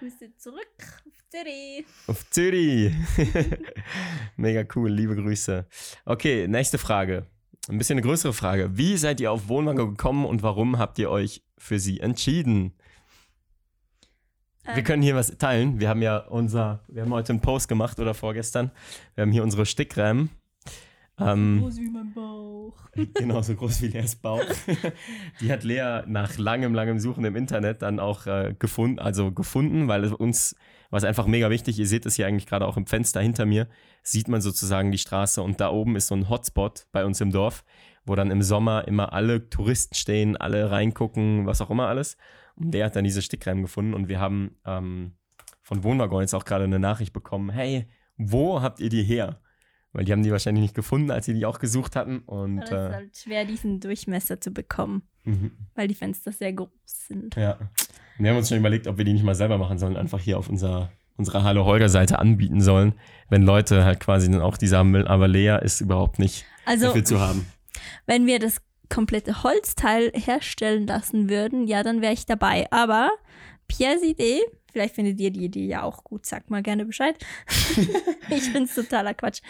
Grüße 0.00 0.36
zurück 0.36 1.04
Zürich. 1.36 1.84
Auf 2.06 2.30
Zürich. 2.30 2.94
mega 4.36 4.64
cool, 4.74 4.90
liebe 4.90 5.14
Grüße. 5.16 5.66
Okay, 6.06 6.48
nächste 6.48 6.78
Frage. 6.78 7.26
Ein 7.68 7.76
bisschen 7.76 7.94
eine 7.94 8.06
größere 8.06 8.32
Frage. 8.32 8.70
Wie 8.78 8.96
seid 8.96 9.20
ihr 9.20 9.30
auf 9.30 9.48
Wohnwagen 9.48 9.90
gekommen 9.90 10.24
und 10.24 10.42
warum 10.42 10.78
habt 10.78 10.98
ihr 10.98 11.10
euch 11.10 11.42
für 11.58 11.78
sie 11.78 12.00
entschieden? 12.00 12.72
Wir 14.64 14.78
Ähm, 14.78 14.84
können 14.84 15.02
hier 15.02 15.14
was 15.14 15.36
teilen. 15.36 15.78
Wir 15.78 15.90
haben 15.90 16.00
ja 16.00 16.18
unser, 16.18 16.84
wir 16.88 17.02
haben 17.02 17.12
heute 17.12 17.32
einen 17.34 17.42
Post 17.42 17.68
gemacht 17.68 18.00
oder 18.00 18.14
vorgestern. 18.14 18.70
Wir 19.14 19.22
haben 19.22 19.32
hier 19.32 19.42
unsere 19.42 19.66
Stickrämen. 19.66 20.30
Ähm, 21.18 21.60
Groß 21.60 21.76
wie 21.76 21.90
mein 21.90 22.14
Bauch. 22.14 22.76
genau, 23.14 23.42
so 23.42 23.54
groß 23.54 23.82
wie 23.82 23.88
Leas 23.88 24.16
Bauch. 24.16 24.44
Die 25.40 25.52
hat 25.52 25.64
Lea 25.64 26.02
nach 26.06 26.38
langem, 26.38 26.72
langem 26.72 26.98
Suchen 26.98 27.24
im 27.26 27.36
Internet 27.36 27.82
dann 27.82 28.00
auch 28.00 28.26
äh, 28.26 28.54
gefunden, 28.58 28.98
also 28.98 29.32
gefunden, 29.32 29.86
weil 29.88 30.04
es 30.04 30.12
uns 30.12 30.56
war 30.96 30.98
es 30.98 31.04
einfach 31.04 31.26
mega 31.26 31.50
wichtig. 31.50 31.78
Ihr 31.78 31.86
seht 31.86 32.06
es 32.06 32.14
hier 32.16 32.26
eigentlich 32.26 32.46
gerade 32.46 32.66
auch 32.66 32.78
im 32.78 32.86
Fenster 32.86 33.20
hinter 33.20 33.44
mir, 33.44 33.68
sieht 34.02 34.28
man 34.28 34.40
sozusagen 34.40 34.90
die 34.90 34.96
Straße 34.96 35.42
und 35.42 35.60
da 35.60 35.68
oben 35.68 35.94
ist 35.94 36.06
so 36.06 36.14
ein 36.14 36.30
Hotspot 36.30 36.86
bei 36.90 37.04
uns 37.04 37.20
im 37.20 37.32
Dorf, 37.32 37.66
wo 38.06 38.14
dann 38.14 38.30
im 38.30 38.40
Sommer 38.40 38.88
immer 38.88 39.12
alle 39.12 39.50
Touristen 39.50 39.94
stehen, 39.94 40.38
alle 40.38 40.70
reingucken, 40.70 41.44
was 41.44 41.60
auch 41.60 41.68
immer 41.68 41.88
alles. 41.88 42.16
Und 42.54 42.70
der 42.70 42.86
hat 42.86 42.96
dann 42.96 43.04
diese 43.04 43.20
Stickreimen 43.20 43.62
gefunden 43.62 43.92
und 43.92 44.08
wir 44.08 44.20
haben 44.20 44.56
ähm, 44.64 45.16
von 45.60 45.84
Wohnwaggon 45.84 46.22
jetzt 46.22 46.32
auch 46.32 46.46
gerade 46.46 46.64
eine 46.64 46.78
Nachricht 46.78 47.12
bekommen, 47.12 47.50
hey, 47.50 47.86
wo 48.16 48.62
habt 48.62 48.80
ihr 48.80 48.88
die 48.88 49.02
her? 49.02 49.42
Weil 49.92 50.06
die 50.06 50.12
haben 50.12 50.22
die 50.22 50.32
wahrscheinlich 50.32 50.62
nicht 50.62 50.74
gefunden, 50.74 51.10
als 51.10 51.26
sie 51.26 51.34
die 51.34 51.44
auch 51.44 51.58
gesucht 51.58 51.94
hatten. 51.94 52.20
Und 52.20 52.60
Es 52.62 52.70
ist 52.70 52.72
äh, 52.72 52.90
halt 52.90 53.16
schwer, 53.18 53.44
diesen 53.44 53.80
Durchmesser 53.80 54.40
zu 54.40 54.50
bekommen, 54.50 55.02
mhm. 55.24 55.50
weil 55.74 55.88
die 55.88 55.94
Fenster 55.94 56.32
sehr 56.32 56.54
groß 56.54 56.70
sind. 56.86 57.36
ja. 57.36 57.58
Wir 58.18 58.30
haben 58.30 58.38
uns 58.38 58.48
schon 58.48 58.58
überlegt, 58.58 58.86
ob 58.86 58.98
wir 58.98 59.04
die 59.04 59.12
nicht 59.12 59.24
mal 59.24 59.34
selber 59.34 59.58
machen 59.58 59.78
sollen, 59.78 59.96
einfach 59.96 60.20
hier 60.20 60.38
auf 60.38 60.48
unser 60.48 60.90
unserer 61.16 61.44
Hallo 61.44 61.64
Holger 61.64 61.88
Seite 61.88 62.18
anbieten 62.18 62.60
sollen, 62.60 62.94
wenn 63.28 63.42
Leute 63.42 63.84
halt 63.84 64.00
quasi 64.00 64.30
dann 64.30 64.42
auch 64.42 64.56
die 64.56 64.66
sagen, 64.66 64.94
aber 65.06 65.28
Lea 65.28 65.58
ist 65.62 65.80
überhaupt 65.80 66.18
nicht 66.18 66.44
Also, 66.64 66.86
dafür 66.86 67.04
zu 67.04 67.20
haben. 67.20 67.46
wenn 68.06 68.26
wir 68.26 68.38
das 68.38 68.60
komplette 68.88 69.42
Holzteil 69.42 70.12
herstellen 70.14 70.86
lassen 70.86 71.28
würden, 71.28 71.66
ja, 71.66 71.82
dann 71.82 72.02
wäre 72.02 72.12
ich 72.12 72.26
dabei. 72.26 72.66
Aber 72.70 73.10
Pierres 73.66 74.02
Idee, 74.02 74.40
vielleicht 74.72 74.94
findet 74.94 75.20
ihr 75.20 75.30
die 75.30 75.46
Idee 75.46 75.66
ja 75.66 75.82
auch 75.82 76.04
gut, 76.04 76.24
sagt 76.24 76.50
mal 76.50 76.62
gerne 76.62 76.84
Bescheid. 76.84 77.16
ich 78.30 78.44
finde 78.44 78.64
es 78.64 78.74
totaler 78.74 79.14
Quatsch. 79.14 79.40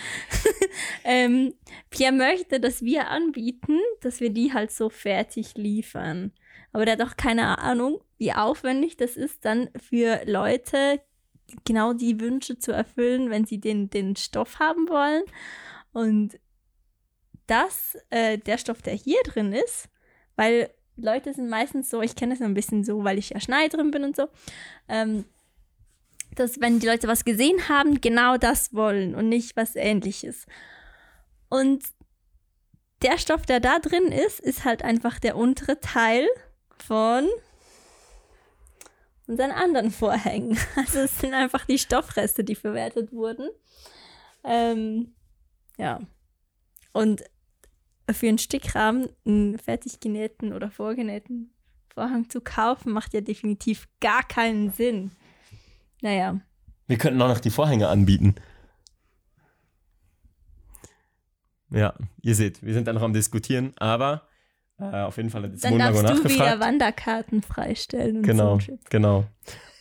ähm, 1.05 1.53
Pierre 1.91 2.13
möchte, 2.13 2.61
dass 2.61 2.83
wir 2.83 3.09
anbieten, 3.09 3.79
dass 4.01 4.21
wir 4.21 4.31
die 4.31 4.55
halt 4.55 4.71
so 4.71 4.89
fertig 4.89 5.55
liefern. 5.57 6.33
Aber 6.73 6.85
der 6.85 6.99
hat 6.99 7.03
auch 7.03 7.17
keine 7.17 7.59
Ahnung, 7.59 8.01
wie 8.19 8.33
aufwendig 8.33 8.97
das 8.97 9.17
ist, 9.17 9.45
dann 9.45 9.71
für 9.77 10.23
Leute 10.27 11.01
genau 11.65 11.93
die 11.93 12.21
Wünsche 12.21 12.59
zu 12.59 12.73
erfüllen, 12.73 13.31
wenn 13.31 13.45
sie 13.45 13.61
den, 13.61 13.91
den 13.91 14.17
Stoff 14.17 14.59
haben 14.59 14.89
wollen. 14.89 15.23
Und 15.93 16.39
das, 17.47 17.97
äh, 18.11 18.39
der 18.39 18.59
Stoff, 18.59 18.83
der 18.83 18.95
hier 18.95 19.21
drin 19.25 19.53
ist, 19.53 19.89
weil 20.35 20.71
Leute 20.97 21.33
sind 21.33 21.49
meistens 21.49 21.91
so, 21.91 22.03
ich 22.03 22.17
kenne 22.17 22.35
das 22.35 22.43
ein 22.43 22.55
bisschen 22.55 22.85
so, 22.85 23.05
weil 23.05 23.19
ich 23.19 23.31
ja 23.31 23.41
Schneiderin 23.41 23.91
bin 23.91 24.05
und 24.05 24.17
so, 24.17 24.29
ähm, 24.89 25.25
dass 26.35 26.61
wenn 26.61 26.81
die 26.81 26.87
Leute 26.87 27.09
was 27.09 27.25
gesehen 27.25 27.69
haben, 27.69 28.01
genau 28.01 28.37
das 28.37 28.75
wollen 28.75 29.15
und 29.15 29.29
nicht 29.29 29.57
was 29.57 29.77
ähnliches. 29.77 30.47
Und 31.49 31.85
der 33.03 33.19
Stoff, 33.19 33.47
der 33.47 33.61
da 33.61 33.79
drin 33.79 34.11
ist, 34.11 34.41
ist 34.41 34.65
halt 34.65 34.83
einfach 34.83 35.19
der 35.19 35.37
untere 35.37 35.81
Teil 35.81 36.27
von 36.83 37.29
unseren 39.27 39.51
anderen 39.51 39.91
Vorhängen. 39.91 40.59
Also 40.77 41.01
es 41.01 41.19
sind 41.19 41.35
einfach 41.35 41.67
die 41.67 41.79
Stoffreste, 41.79 42.45
die 42.45 42.55
verwertet 42.55 43.13
wurden. 43.13 43.49
Ähm, 44.45 45.15
ja. 45.77 46.01
Und 46.93 47.25
für 48.11 48.29
einen 48.29 48.39
Stickrahmen 48.39 49.09
einen 49.27 49.59
fertig 49.59 50.01
genähten 50.01 50.53
oder 50.53 50.71
vorgenähten 50.71 51.53
Vorhang 51.93 52.29
zu 52.31 52.41
kaufen, 52.41 52.93
macht 52.93 53.15
ja 53.15 53.21
definitiv 53.21 53.89
gar 54.01 54.23
keinen 54.23 54.71
Sinn. 54.71 55.11
Naja. 56.03 56.41
Wir 56.87 56.99
könnten 56.99 57.21
auch 57.21 57.29
noch 57.29 57.41
die 57.41 57.51
Vorhänge 57.51 57.89
anbieten. 57.89 58.37
Ja, 61.71 61.95
ihr 62.23 62.35
seht, 62.35 62.63
wir 62.63 62.75
sind 62.75 62.87
da 62.87 62.93
noch 62.93 63.03
am 63.03 63.13
Diskutieren, 63.13 63.73
aber 63.77 64.26
äh, 64.79 64.85
auf 65.03 65.17
jeden 65.17 65.31
Fall 65.31 65.43
hat 65.45 65.53
jetzt 65.53 65.65
Dann 65.65 65.73
Monaco 65.73 66.03
darfst 66.03 66.25
du 66.25 66.29
wieder. 66.31 66.61
Wanderkarten 66.61 67.43
freistellen 67.43 68.19
und 68.19 68.23
Genau, 68.23 68.59
so. 68.61 68.79
Genau. 68.91 69.25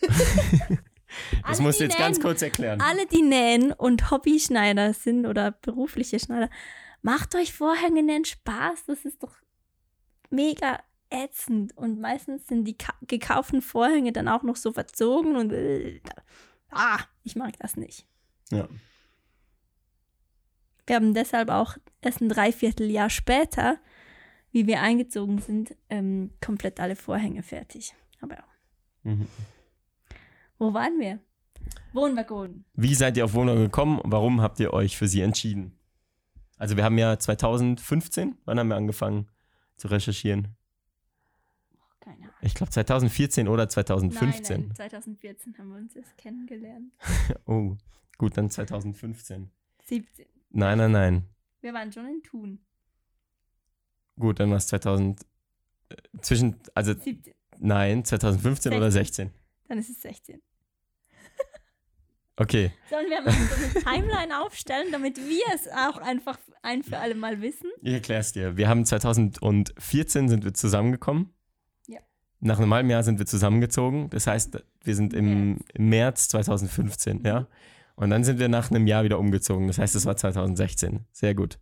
das 0.00 0.70
Alle, 1.42 1.62
musst 1.62 1.80
du 1.80 1.84
jetzt 1.84 1.98
ganz 1.98 2.18
nähen- 2.18 2.22
kurz 2.22 2.42
erklären. 2.42 2.80
Alle, 2.80 3.06
die 3.06 3.22
nähen 3.22 3.72
und 3.72 4.10
Hobbyschneider 4.10 4.92
sind 4.94 5.26
oder 5.26 5.52
berufliche 5.52 6.18
Schneider, 6.18 6.50
macht 7.02 7.34
euch 7.34 7.52
Vorhänge 7.52 8.02
nähen 8.02 8.24
Spaß. 8.24 8.84
Das 8.86 9.04
ist 9.04 9.22
doch 9.22 9.34
mega 10.30 10.80
ätzend. 11.10 11.76
Und 11.76 12.00
meistens 12.00 12.46
sind 12.46 12.64
die 12.64 12.76
ka- 12.76 12.94
gekauften 13.02 13.62
Vorhänge 13.62 14.12
dann 14.12 14.28
auch 14.28 14.42
noch 14.42 14.56
so 14.56 14.72
verzogen 14.72 15.36
und 15.36 15.52
äh, 15.52 16.00
ah, 16.70 16.98
ich 17.22 17.36
mag 17.36 17.52
das 17.58 17.76
nicht. 17.76 18.06
Ja. 18.50 18.68
Wir 20.86 20.96
haben 20.96 21.14
deshalb 21.14 21.48
auch 21.50 21.76
erst 22.00 22.20
ein 22.20 22.28
Dreivierteljahr 22.28 23.10
später, 23.10 23.78
wie 24.56 24.66
wir 24.66 24.80
eingezogen 24.80 25.36
sind, 25.36 25.76
ähm, 25.90 26.30
komplett 26.42 26.80
alle 26.80 26.96
Vorhänge 26.96 27.42
fertig. 27.42 27.94
Aber 28.22 28.36
ja. 28.36 28.44
Mhm. 29.02 29.26
Wo 30.56 30.72
waren 30.72 30.98
wir? 30.98 31.18
Wohnwagon. 31.92 32.64
Wie 32.72 32.94
seid 32.94 33.18
ihr 33.18 33.26
auf 33.26 33.34
Wohnung 33.34 33.58
gekommen 33.58 33.98
und 33.98 34.10
warum 34.10 34.40
habt 34.40 34.58
ihr 34.58 34.72
euch 34.72 34.96
für 34.96 35.08
sie 35.08 35.20
entschieden? 35.20 35.78
Also 36.56 36.78
wir 36.78 36.84
haben 36.84 36.96
ja 36.96 37.18
2015, 37.18 38.38
wann 38.46 38.58
haben 38.58 38.68
wir 38.68 38.76
angefangen 38.76 39.28
zu 39.76 39.88
recherchieren? 39.88 40.56
Keine 42.00 42.22
Ahnung. 42.22 42.36
Ich 42.40 42.54
glaube 42.54 42.72
2014 42.72 43.48
oder 43.48 43.68
2015. 43.68 44.56
Nein, 44.56 44.68
nein, 44.68 44.76
2014 44.76 45.58
haben 45.58 45.68
wir 45.68 45.76
uns 45.76 45.94
erst 45.94 46.16
kennengelernt. 46.16 46.94
Oh, 47.44 47.76
gut, 48.16 48.38
dann 48.38 48.48
2015. 48.48 49.50
17. 49.84 50.24
Nein, 50.48 50.78
nein, 50.78 50.92
nein. 50.92 51.28
Wir 51.60 51.74
waren 51.74 51.92
schon 51.92 52.06
in 52.06 52.22
Thun. 52.22 52.60
Gut, 54.18 54.40
dann 54.40 54.50
war 54.50 54.56
es 54.56 54.66
2000. 54.68 55.20
äh, 55.88 55.94
Zwischen, 56.20 56.56
also 56.74 56.92
17. 56.94 57.34
nein, 57.58 58.04
2015 58.04 58.72
oder 58.74 58.90
16. 58.90 59.30
Dann 59.68 59.78
ist 59.78 59.90
es 59.90 60.02
16. 60.02 60.40
Okay, 62.38 62.70
Sollen 62.90 63.06
wir 63.08 63.22
mal 63.22 63.32
so 63.32 63.54
eine 63.54 63.82
Timeline 64.02 64.42
aufstellen, 64.42 64.88
damit 64.92 65.16
wir 65.16 65.42
es 65.54 65.68
auch 65.68 65.96
einfach 65.96 66.38
ein 66.60 66.82
für 66.82 66.98
alle 66.98 67.14
Mal 67.14 67.40
wissen? 67.40 67.70
ich 67.80 67.94
erklär's 67.94 68.32
dir. 68.32 68.58
Wir 68.58 68.68
haben 68.68 68.84
2014 68.84 70.28
sind 70.28 70.44
wir 70.44 70.52
zusammengekommen. 70.52 71.32
Ja. 71.86 72.00
Nach 72.40 72.58
einem 72.58 72.74
halben 72.74 72.90
Jahr 72.90 73.02
sind 73.04 73.18
wir 73.18 73.24
zusammengezogen. 73.24 74.10
Das 74.10 74.26
heißt, 74.26 74.62
wir 74.84 74.94
sind 74.94 75.14
im, 75.14 75.60
im 75.72 75.88
März 75.88 76.28
2015, 76.28 77.24
ja. 77.24 77.48
Und 77.94 78.10
dann 78.10 78.22
sind 78.22 78.38
wir 78.38 78.48
nach 78.48 78.70
einem 78.70 78.86
Jahr 78.86 79.04
wieder 79.04 79.18
umgezogen. 79.18 79.66
Das 79.68 79.78
heißt, 79.78 79.94
es 79.94 80.04
war 80.04 80.18
2016. 80.18 81.06
Sehr 81.12 81.34
gut. 81.34 81.58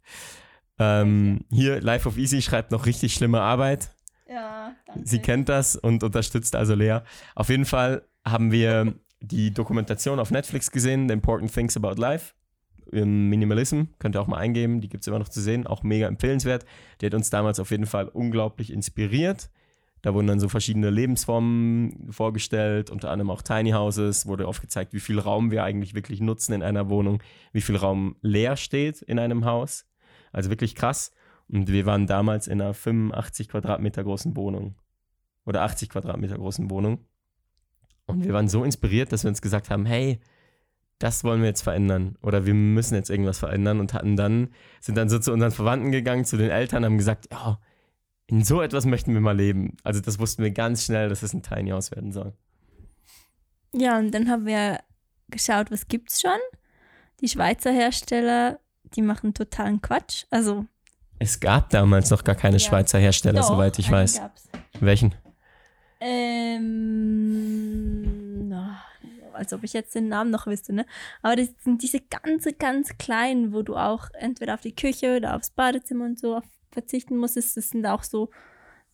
Ähm, 0.79 1.45
hier, 1.51 1.81
Life 1.81 2.09
of 2.09 2.17
Easy 2.17 2.43
schreibt 2.43 2.71
noch 2.73 2.87
richtig 2.87 3.15
schlimme 3.15 3.41
Arbeit. 3.41 3.91
Ja, 4.29 4.75
danke. 4.87 5.07
Sie 5.07 5.19
kennt 5.21 5.49
das 5.49 5.77
und 5.77 6.03
unterstützt 6.03 6.57
also 6.57 6.75
Lea. 6.75 7.01
Auf 7.35 7.49
jeden 7.49 7.65
Fall 7.65 8.03
haben 8.25 8.51
wir 8.51 8.95
die 9.21 9.53
Dokumentation 9.53 10.19
auf 10.19 10.31
Netflix 10.31 10.71
gesehen, 10.71 11.09
The 11.09 11.15
Important 11.15 11.53
Things 11.53 11.77
About 11.77 12.01
Life. 12.01 12.35
Im 12.93 13.29
Minimalism, 13.29 13.85
könnt 13.99 14.15
ihr 14.15 14.21
auch 14.21 14.27
mal 14.27 14.39
eingeben, 14.39 14.81
die 14.81 14.89
gibt 14.89 15.03
es 15.03 15.09
immer 15.09 15.19
noch 15.19 15.29
zu 15.29 15.41
sehen, 15.41 15.67
auch 15.67 15.83
mega 15.83 16.07
empfehlenswert. 16.07 16.65
Die 17.01 17.07
hat 17.07 17.15
uns 17.15 17.31
damals 17.31 17.59
auf 17.59 17.71
jeden 17.71 17.87
Fall 17.87 18.09
unglaublich 18.09 18.73
inspiriert. 18.73 19.51
Da 20.03 20.13
wurden 20.13 20.27
dann 20.27 20.39
so 20.39 20.51
verschiedene 20.51 20.91
Lebensformen 20.91 22.13
vorgestellt, 22.13 22.91
unter 22.91 23.11
anderem 23.11 23.31
auch 23.31 23.41
Tiny 23.41 23.71
Houses, 23.71 24.27
wurde 24.27 24.47
aufgezeigt, 24.47 24.93
wie 24.93 25.01
viel 25.01 25.19
Raum 25.19 25.51
wir 25.51 25.65
eigentlich 25.65 25.95
wirklich 25.95 26.21
nutzen 26.21 26.53
in 26.53 26.63
einer 26.63 26.91
Wohnung, 26.91 27.23
wie 27.53 27.63
viel 27.63 27.77
Raum 27.77 28.17
leer 28.21 28.57
steht 28.57 29.01
in 29.01 29.19
einem 29.19 29.47
Haus. 29.47 29.87
Also 30.35 30.51
wirklich 30.51 30.75
krass. 30.75 31.13
Und 31.49 31.69
wir 31.69 31.87
waren 31.87 32.07
damals 32.07 32.47
in 32.47 32.61
einer 32.61 32.75
85 32.75 33.49
Quadratmeter 33.49 34.05
großen 34.05 34.37
Wohnung. 34.37 34.77
Oder 35.47 35.63
80 35.63 35.91
Quadratmeter 35.91 36.37
großen 36.37 36.71
Wohnung. 36.71 37.07
Und 38.07 38.25
wir 38.25 38.33
waren 38.33 38.49
so 38.49 38.65
inspiriert, 38.65 39.13
dass 39.13 39.25
wir 39.25 39.29
uns 39.29 39.43
gesagt 39.43 39.71
haben, 39.71 39.87
hey, 39.87 40.21
das 40.99 41.25
wollen 41.25 41.41
wir 41.41 41.49
jetzt 41.49 41.63
verändern. 41.63 42.17
Oder 42.23 42.47
wir 42.47 42.55
müssen 42.55 42.95
jetzt 42.95 43.11
irgendwas 43.11 43.39
verändern 43.39 43.81
und 43.81 43.95
hatten 43.95 44.17
dann, 44.17 44.51
sind 44.81 44.97
dann 44.97 45.09
so 45.09 45.19
zu 45.19 45.33
unseren 45.33 45.51
Verwandten 45.51 45.91
gegangen, 45.93 46.25
zu 46.25 46.37
den 46.37 46.51
Eltern, 46.51 46.85
haben 46.85 46.99
gesagt, 46.99 47.29
ja, 47.31 47.59
in 48.27 48.43
so 48.43 48.63
etwas 48.63 48.87
möchten 48.87 49.13
wir 49.13 49.21
mal 49.21 49.37
leben. 49.37 49.77
Also 49.83 50.01
das 50.01 50.19
wussten 50.19 50.43
wir 50.43 50.51
ganz 50.51 50.85
schnell, 50.85 51.09
dass 51.09 51.23
es 51.23 51.35
ein 51.35 51.43
Tiny 51.43 51.71
House 51.71 51.91
werden 51.91 52.13
soll. 52.13 52.33
Ja, 53.73 53.99
und 53.99 54.13
dann 54.13 54.29
haben 54.29 54.47
wir 54.47 54.81
geschaut, 55.29 55.71
was 55.71 55.89
gibt's 55.89 56.21
schon. 56.21 56.39
Die 57.21 57.29
Schweizer 57.29 57.73
Hersteller, 57.73 58.61
die 58.97 59.03
machen 59.03 59.35
totalen 59.35 59.81
Quatsch. 59.83 60.25
Also, 60.31 60.67
Es 61.19 61.41
gab 61.41 61.71
damals 61.71 62.11
noch 62.11 62.25
gar 62.25 62.35
keine 62.35 62.57
Ja. 62.57 62.61
Schweizer 62.61 62.99
Hersteller, 62.99 63.41
doch, 63.41 63.49
soweit 63.49 63.79
ich 63.79 63.91
weiß. 63.91 64.19
gab's. 64.19 64.49
Welchen? 64.81 65.15
Ähm, 67.25 68.55
als 69.33 69.53
ob 69.53 69.65
ich 69.65 69.73
jetzt 69.73 69.95
den 69.95 70.09
Namen 70.09 70.31
noch 70.31 70.47
wüsste, 70.47 70.73
ne? 70.73 70.87
Aber 71.23 71.37
das 71.37 71.49
sind 71.61 71.83
diese 71.83 72.01
ganz, 72.01 72.47
ganz 72.59 72.97
kleinen, 72.99 73.53
wo 73.53 73.63
du 73.63 73.77
auch 73.77 74.09
entweder 74.15 74.55
auf 74.55 74.61
die 74.61 74.75
Küche 74.75 75.17
oder 75.17 75.37
aufs 75.37 75.51
Badezimmer 75.51 76.05
und 76.05 76.19
so 76.19 76.41
verzichten 76.73 77.17
musstest. 77.17 77.57
Das 77.57 77.71
sind 77.71 77.87
auch 77.87 78.03
so, 78.03 78.31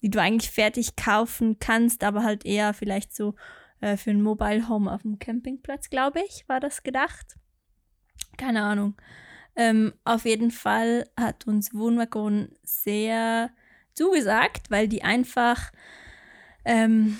die 0.02 0.10
du 0.10 0.20
eigentlich 0.20 0.50
fertig 0.50 0.96
kaufen 0.96 1.58
kannst, 1.58 2.04
aber 2.04 2.22
halt 2.24 2.44
eher 2.44 2.74
vielleicht 2.74 3.14
so 3.14 3.34
äh, 3.80 3.96
für 3.96 4.10
ein 4.10 4.22
Mobile 4.22 4.68
Home 4.68 4.90
auf 4.92 5.02
dem 5.02 5.18
Campingplatz, 5.18 5.90
glaube 5.90 6.20
ich, 6.26 6.48
war 6.48 6.60
das 6.60 6.82
gedacht. 6.82 7.36
Keine 8.36 8.62
Ahnung. 8.62 8.94
Ähm, 9.56 9.92
auf 10.04 10.24
jeden 10.24 10.50
Fall 10.50 11.08
hat 11.18 11.46
uns 11.46 11.74
Wohnwagon 11.74 12.48
sehr 12.62 13.50
zugesagt, 13.94 14.70
weil 14.70 14.88
die 14.88 15.02
einfach 15.02 15.70
ähm, 16.64 17.18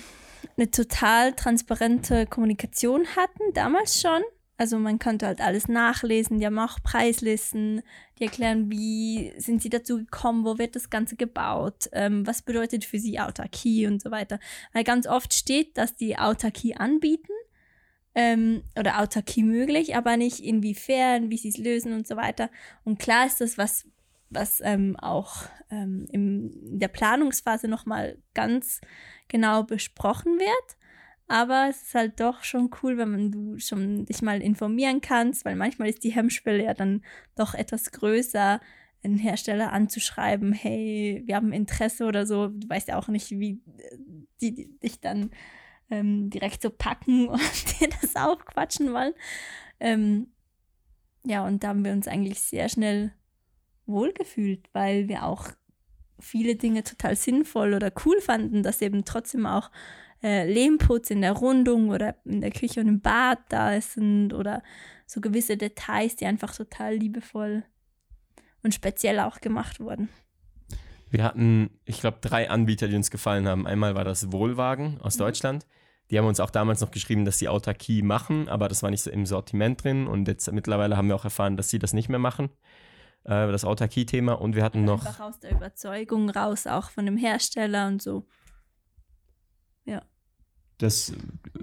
eine 0.57 0.71
total 0.71 1.33
transparente 1.33 2.25
Kommunikation 2.25 3.05
hatten, 3.15 3.53
damals 3.53 4.01
schon. 4.01 4.21
Also 4.57 4.77
man 4.77 4.99
konnte 4.99 5.25
halt 5.25 5.41
alles 5.41 5.67
nachlesen, 5.67 6.37
die 6.37 6.45
haben 6.45 6.59
auch 6.59 6.77
Preislisten, 6.83 7.81
die 8.19 8.25
erklären, 8.25 8.69
wie 8.69 9.33
sind 9.37 9.59
sie 9.59 9.69
dazu 9.69 9.97
gekommen, 9.97 10.45
wo 10.45 10.59
wird 10.59 10.75
das 10.75 10.91
Ganze 10.91 11.15
gebaut, 11.15 11.89
ähm, 11.93 12.27
was 12.27 12.43
bedeutet 12.43 12.85
für 12.85 12.99
sie 12.99 13.19
Autarkie 13.19 13.87
und 13.87 14.03
so 14.03 14.11
weiter. 14.11 14.39
Weil 14.71 14.83
ganz 14.83 15.07
oft 15.07 15.33
steht, 15.33 15.79
dass 15.79 15.95
die 15.95 16.15
Autarkie 16.15 16.75
anbieten 16.75 17.31
ähm, 18.15 18.63
oder 18.77 18.99
Autarkie 18.99 19.43
möglich, 19.43 19.95
aber 19.95 20.17
nicht 20.17 20.39
inwiefern, 20.39 21.29
wie 21.29 21.37
sie 21.37 21.49
es 21.49 21.57
lösen 21.57 21.93
und 21.93 22.07
so 22.07 22.15
weiter. 22.15 22.49
Und 22.83 22.99
klar 22.99 23.25
ist 23.25 23.41
das, 23.41 23.57
was, 23.57 23.87
was 24.29 24.61
ähm, 24.63 24.95
auch 24.97 25.43
ähm, 25.69 26.07
in 26.11 26.79
der 26.79 26.89
Planungsphase 26.89 27.67
nochmal 27.67 28.17
ganz 28.33 28.81
genau 29.27 29.63
besprochen 29.63 30.39
wird. 30.39 30.77
Aber 31.27 31.67
es 31.69 31.83
ist 31.83 31.95
halt 31.95 32.19
doch 32.19 32.43
schon 32.43 32.69
cool, 32.83 32.97
wenn 32.97 33.11
man 33.11 33.31
du 33.31 33.57
schon 33.57 34.05
dich 34.05 34.21
mal 34.21 34.41
informieren 34.41 34.99
kannst, 34.99 35.45
weil 35.45 35.55
manchmal 35.55 35.87
ist 35.87 36.03
die 36.03 36.13
Hemmschwelle 36.13 36.65
ja 36.65 36.73
dann 36.73 37.05
doch 37.37 37.53
etwas 37.53 37.91
größer, 37.91 38.59
einen 39.03 39.17
Hersteller 39.17 39.71
anzuschreiben, 39.71 40.53
hey, 40.53 41.23
wir 41.25 41.35
haben 41.35 41.53
Interesse 41.53 42.05
oder 42.05 42.25
so. 42.25 42.49
Du 42.49 42.69
weißt 42.69 42.89
ja 42.89 42.99
auch 42.99 43.07
nicht, 43.07 43.31
wie 43.31 43.61
die, 44.41 44.53
die 44.53 44.79
dich 44.79 44.99
dann 44.99 45.31
ähm, 45.91 46.29
direkt 46.29 46.61
so 46.63 46.71
packen 46.71 47.27
und 47.29 47.79
dir 47.79 47.89
das 48.01 48.15
aufquatschen 48.15 48.93
wollen. 48.93 49.13
Ähm, 49.79 50.27
ja, 51.23 51.45
und 51.45 51.63
da 51.63 51.69
haben 51.69 51.85
wir 51.85 51.91
uns 51.91 52.07
eigentlich 52.07 52.41
sehr 52.41 52.67
schnell 52.69 53.13
wohlgefühlt, 53.85 54.69
weil 54.73 55.07
wir 55.07 55.23
auch 55.23 55.49
viele 56.19 56.55
Dinge 56.55 56.83
total 56.83 57.15
sinnvoll 57.15 57.73
oder 57.73 57.91
cool 58.05 58.19
fanden, 58.21 58.63
dass 58.63 58.81
eben 58.81 59.05
trotzdem 59.05 59.45
auch 59.45 59.69
äh, 60.23 60.51
Lehmputz 60.51 61.09
in 61.09 61.21
der 61.21 61.33
Rundung 61.33 61.89
oder 61.89 62.15
in 62.25 62.41
der 62.41 62.51
Küche 62.51 62.79
und 62.79 62.87
im 62.87 63.01
Bad 63.01 63.39
da 63.49 63.79
sind 63.81 64.33
oder 64.33 64.63
so 65.05 65.19
gewisse 65.19 65.57
Details, 65.57 66.15
die 66.15 66.25
einfach 66.25 66.55
total 66.55 66.95
liebevoll 66.95 67.63
und 68.63 68.73
speziell 68.73 69.19
auch 69.19 69.41
gemacht 69.41 69.79
wurden. 69.79 70.09
Wir 71.09 71.23
hatten, 71.23 71.71
ich 71.83 71.99
glaube, 71.99 72.19
drei 72.21 72.49
Anbieter, 72.49 72.87
die 72.87 72.95
uns 72.95 73.11
gefallen 73.11 73.47
haben. 73.47 73.67
Einmal 73.67 73.95
war 73.95 74.05
das 74.05 74.31
Wohlwagen 74.31 75.01
aus 75.01 75.15
mhm. 75.15 75.19
Deutschland. 75.19 75.65
Die 76.11 76.17
haben 76.17 76.25
uns 76.25 76.41
auch 76.41 76.49
damals 76.49 76.81
noch 76.81 76.91
geschrieben, 76.91 77.23
dass 77.23 77.39
sie 77.39 77.47
Autarkie 77.47 78.01
machen, 78.01 78.49
aber 78.49 78.67
das 78.67 78.83
war 78.83 78.91
nicht 78.91 79.01
so 79.01 79.09
im 79.09 79.25
Sortiment 79.25 79.81
drin. 79.81 80.07
Und 80.07 80.27
jetzt 80.27 80.51
mittlerweile 80.51 80.97
haben 80.97 81.07
wir 81.07 81.15
auch 81.15 81.23
erfahren, 81.23 81.55
dass 81.55 81.69
sie 81.69 81.79
das 81.79 81.93
nicht 81.93 82.09
mehr 82.09 82.19
machen, 82.19 82.49
äh, 83.23 83.47
das 83.49 83.63
Autarkie-Thema. 83.63 84.33
Und 84.33 84.53
wir 84.53 84.63
hatten 84.63 84.83
noch. 84.83 85.05
Einfach 85.05 85.21
aus 85.21 85.39
der 85.39 85.51
Überzeugung 85.51 86.29
raus, 86.29 86.67
auch 86.67 86.89
von 86.89 87.05
dem 87.05 87.15
Hersteller 87.15 87.87
und 87.87 88.01
so. 88.01 88.27
Ja. 89.85 90.01
Das, 90.79 91.13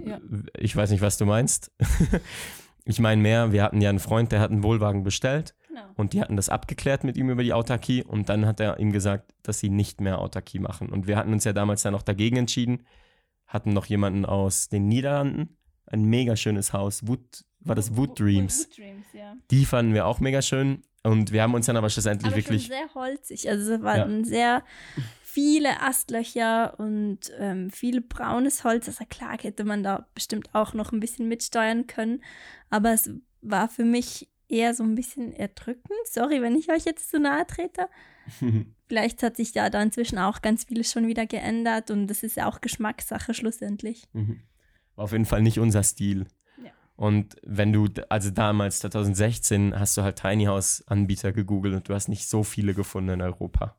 ja. 0.02 0.18
ich 0.56 0.74
weiß 0.74 0.90
nicht, 0.92 1.02
was 1.02 1.18
du 1.18 1.26
meinst. 1.26 1.70
ich 2.86 3.00
meine 3.00 3.20
mehr, 3.20 3.52
wir 3.52 3.62
hatten 3.62 3.82
ja 3.82 3.90
einen 3.90 3.98
Freund, 3.98 4.32
der 4.32 4.40
hat 4.40 4.50
einen 4.50 4.62
Wohlwagen 4.62 5.02
bestellt 5.02 5.54
genau. 5.68 5.82
und 5.96 6.14
die 6.14 6.22
hatten 6.22 6.36
das 6.36 6.48
abgeklärt 6.48 7.04
mit 7.04 7.18
ihm 7.18 7.28
über 7.28 7.42
die 7.42 7.52
Autarkie 7.52 8.02
und 8.02 8.30
dann 8.30 8.46
hat 8.46 8.60
er 8.60 8.78
ihm 8.78 8.92
gesagt, 8.92 9.34
dass 9.42 9.58
sie 9.58 9.68
nicht 9.68 10.00
mehr 10.00 10.20
Autarkie 10.20 10.58
machen. 10.58 10.88
Und 10.88 11.06
wir 11.06 11.18
hatten 11.18 11.34
uns 11.34 11.44
ja 11.44 11.52
damals 11.52 11.82
dann 11.82 11.94
auch 11.94 12.02
dagegen 12.02 12.38
entschieden, 12.38 12.86
hatten 13.48 13.72
noch 13.72 13.86
jemanden 13.86 14.24
aus 14.24 14.68
den 14.68 14.86
Niederlanden, 14.88 15.56
ein 15.86 16.04
mega 16.04 16.36
schönes 16.36 16.72
Haus, 16.72 17.06
Wood, 17.06 17.44
war 17.60 17.74
das 17.74 17.96
Wood 17.96 18.20
Dreams. 18.20 18.68
Wood 18.68 18.78
Dreams 18.78 19.06
ja. 19.12 19.36
Die 19.50 19.64
fanden 19.64 19.94
wir 19.94 20.06
auch 20.06 20.20
mega 20.20 20.42
schön 20.42 20.82
und 21.02 21.32
wir 21.32 21.42
haben 21.42 21.54
uns 21.54 21.66
dann 21.66 21.76
aber 21.76 21.88
schlussendlich 21.90 22.28
aber 22.28 22.36
wirklich. 22.36 22.66
Schon 22.66 22.76
sehr 22.76 22.94
holzig, 22.94 23.48
also 23.48 23.74
es 23.74 23.82
waren 23.82 24.20
ja. 24.20 24.24
sehr 24.24 24.64
viele 25.22 25.80
Astlöcher 25.82 26.78
und 26.78 27.20
ähm, 27.38 27.70
viel 27.70 28.00
braunes 28.00 28.64
Holz. 28.64 28.88
Also 28.88 29.04
klar 29.08 29.36
hätte 29.40 29.64
man 29.64 29.82
da 29.82 30.06
bestimmt 30.14 30.54
auch 30.54 30.74
noch 30.74 30.92
ein 30.92 31.00
bisschen 31.00 31.28
mitsteuern 31.28 31.86
können, 31.86 32.22
aber 32.70 32.92
es 32.92 33.10
war 33.40 33.68
für 33.68 33.84
mich 33.84 34.28
eher 34.48 34.74
so 34.74 34.82
ein 34.82 34.94
bisschen 34.94 35.32
erdrückend. 35.32 35.98
Sorry, 36.04 36.42
wenn 36.42 36.56
ich 36.56 36.70
euch 36.70 36.84
jetzt 36.84 37.10
zu 37.10 37.20
nahe 37.20 37.46
trete. 37.46 37.88
Vielleicht 38.88 39.22
hat 39.22 39.36
sich 39.36 39.52
da, 39.52 39.68
da 39.68 39.82
inzwischen 39.82 40.18
auch 40.18 40.40
ganz 40.40 40.64
vieles 40.64 40.90
schon 40.90 41.06
wieder 41.06 41.26
geändert 41.26 41.90
und 41.90 42.06
das 42.06 42.22
ist 42.22 42.36
ja 42.36 42.48
auch 42.48 42.62
Geschmackssache 42.62 43.34
schlussendlich. 43.34 44.04
Mhm. 44.14 44.40
War 44.96 45.04
auf 45.04 45.12
jeden 45.12 45.26
Fall 45.26 45.42
nicht 45.42 45.58
unser 45.58 45.82
Stil. 45.82 46.26
Ja. 46.64 46.70
Und 46.96 47.36
wenn 47.44 47.70
du, 47.72 47.88
also 48.08 48.30
damals, 48.30 48.80
2016, 48.80 49.78
hast 49.78 49.96
du 49.96 50.02
halt 50.02 50.16
Tiny 50.16 50.46
House 50.46 50.82
Anbieter 50.86 51.32
gegoogelt 51.32 51.74
und 51.74 51.88
du 51.88 51.94
hast 51.94 52.08
nicht 52.08 52.28
so 52.28 52.42
viele 52.42 52.72
gefunden 52.72 53.10
in 53.10 53.22
Europa. 53.22 53.76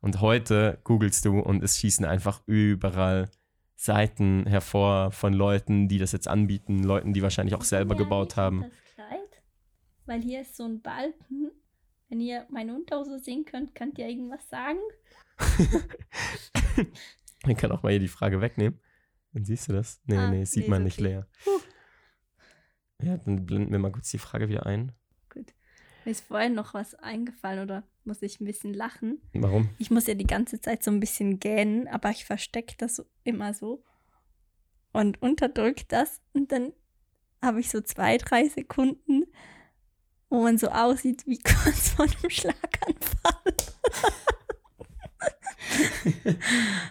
Und 0.00 0.20
heute 0.20 0.78
googelst 0.84 1.24
du 1.24 1.40
und 1.40 1.64
es 1.64 1.78
schießen 1.78 2.04
einfach 2.04 2.40
überall 2.46 3.28
Seiten 3.74 4.46
hervor 4.46 5.10
von 5.10 5.32
Leuten, 5.32 5.88
die 5.88 5.98
das 5.98 6.12
jetzt 6.12 6.28
anbieten, 6.28 6.84
Leuten, 6.84 7.12
die 7.12 7.22
wahrscheinlich 7.22 7.56
auch 7.56 7.64
selber 7.64 7.96
gebaut 7.96 8.36
haben. 8.36 8.62
Das 8.62 8.94
Kleid, 8.94 9.42
weil 10.06 10.22
hier 10.22 10.42
ist 10.42 10.56
so 10.56 10.64
ein 10.64 10.80
Balken. 10.80 11.50
Wenn 12.14 12.20
ihr 12.20 12.46
meine 12.48 12.72
Unterhose 12.76 13.18
sehen 13.18 13.44
könnt, 13.44 13.74
könnt 13.74 13.98
ihr 13.98 14.06
irgendwas 14.08 14.48
sagen? 14.48 14.78
Man 17.44 17.56
kann 17.56 17.72
auch 17.72 17.82
mal 17.82 17.90
hier 17.90 17.98
die 17.98 18.06
Frage 18.06 18.40
wegnehmen. 18.40 18.78
Dann 19.32 19.44
siehst 19.44 19.66
du 19.66 19.72
das? 19.72 20.00
Nee, 20.06 20.16
ah, 20.16 20.30
nee, 20.30 20.44
sieht 20.44 20.62
nee, 20.62 20.68
man 20.68 20.82
okay. 20.82 20.84
nicht 20.84 21.00
leer. 21.00 21.26
Puh. 21.42 21.58
Ja, 23.02 23.16
dann 23.16 23.44
blenden 23.44 23.72
wir 23.72 23.80
mal 23.80 23.90
kurz 23.90 24.12
die 24.12 24.18
Frage 24.18 24.48
wieder 24.48 24.64
ein. 24.64 24.92
Mir 25.34 26.12
ist 26.12 26.24
vorhin 26.26 26.54
noch 26.54 26.72
was 26.72 26.94
eingefallen 26.94 27.64
oder 27.64 27.82
muss 28.04 28.22
ich 28.22 28.40
ein 28.40 28.44
bisschen 28.44 28.74
lachen. 28.74 29.20
Warum? 29.32 29.70
Ich 29.78 29.90
muss 29.90 30.06
ja 30.06 30.14
die 30.14 30.24
ganze 30.24 30.60
Zeit 30.60 30.84
so 30.84 30.92
ein 30.92 31.00
bisschen 31.00 31.40
gähnen, 31.40 31.88
aber 31.88 32.10
ich 32.10 32.24
verstecke 32.24 32.76
das 32.78 33.04
immer 33.24 33.54
so 33.54 33.82
und 34.92 35.20
unterdrücke 35.20 35.84
das 35.88 36.22
und 36.32 36.52
dann 36.52 36.74
habe 37.42 37.58
ich 37.58 37.70
so 37.70 37.80
zwei, 37.80 38.18
drei 38.18 38.46
Sekunden, 38.46 39.24
wo 40.34 40.42
man 40.42 40.58
so 40.58 40.68
aussieht 40.68 41.24
wie 41.26 41.38
kurz 41.42 41.90
vor 41.90 42.06
einem 42.06 42.30
Schlaganfall. 42.30 43.54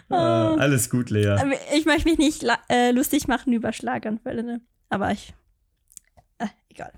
ah, 0.08 0.54
alles 0.58 0.88
gut, 0.88 1.10
Lea. 1.10 1.36
Ich 1.74 1.84
möchte 1.84 2.08
mich 2.08 2.18
nicht 2.18 2.44
äh, 2.70 2.90
lustig 2.90 3.28
machen 3.28 3.52
über 3.52 3.72
Schlaganfälle, 3.72 4.42
ne? 4.42 4.60
aber 4.88 5.10
ich. 5.10 5.34
Äh, 6.38 6.46
egal. 6.70 6.92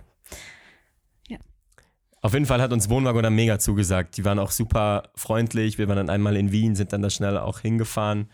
Auf 2.22 2.32
jeden 2.32 2.46
Fall 2.46 2.60
hat 2.60 2.72
uns 2.72 2.88
Wohnwagon 2.88 3.32
mega 3.32 3.60
zugesagt. 3.60 4.16
Die 4.16 4.24
waren 4.24 4.40
auch 4.40 4.50
super 4.50 5.12
freundlich. 5.14 5.78
Wir 5.78 5.86
waren 5.86 5.96
dann 5.96 6.10
einmal 6.10 6.34
in 6.34 6.50
Wien, 6.50 6.74
sind 6.74 6.92
dann 6.92 7.00
da 7.00 7.08
schnell 7.08 7.38
auch 7.38 7.60
hingefahren. 7.60 8.30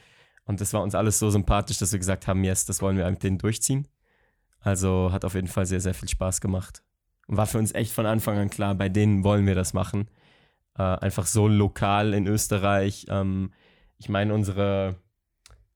Und 0.47 0.63
das 0.63 0.73
war 0.73 0.83
uns 0.83 0.95
alles 0.95 1.19
so 1.19 1.29
sympathisch, 1.29 1.77
dass 1.77 1.93
wir 1.93 1.99
gesagt 1.99 2.27
haben, 2.27 2.43
yes, 2.43 2.65
das 2.65 2.81
wollen 2.81 2.97
wir 2.97 3.11
mit 3.11 3.23
denen 3.23 3.37
durchziehen. 3.37 3.89
Also 4.61 5.13
hat 5.13 5.27
auf 5.27 5.35
jeden 5.35 5.49
Fall 5.49 5.67
sehr, 5.67 5.81
sehr 5.81 5.93
viel 5.93 6.09
Spaß 6.09 6.41
gemacht. 6.41 6.83
Und 7.27 7.37
war 7.37 7.47
für 7.47 7.59
uns 7.59 7.73
echt 7.75 7.93
von 7.93 8.07
Anfang 8.07 8.37
an 8.39 8.51
klar, 8.51 8.75
bei 8.75 8.89
denen 8.89 9.25
wollen 9.25 9.47
wir 9.47 9.55
das 9.55 9.73
machen. 9.73 10.09
Äh, 10.77 10.83
einfach 10.83 11.27
so 11.27 11.49
lokal 11.49 12.15
in 12.15 12.27
Österreich. 12.27 13.07
Ähm, 13.09 13.53
ich 13.99 14.09
meine, 14.09 14.35
unsere, 14.35 14.97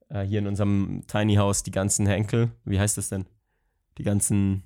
äh, 0.09 0.23
hier 0.23 0.41
in 0.41 0.47
unserem 0.47 1.05
Tiny 1.07 1.37
House, 1.37 1.63
die 1.63 1.71
ganzen 1.71 2.07
Henkel, 2.07 2.51
wie 2.65 2.81
heißt 2.81 2.99
das 2.99 3.09
denn? 3.09 3.27
Die 3.99 4.03
ganzen. 4.03 4.65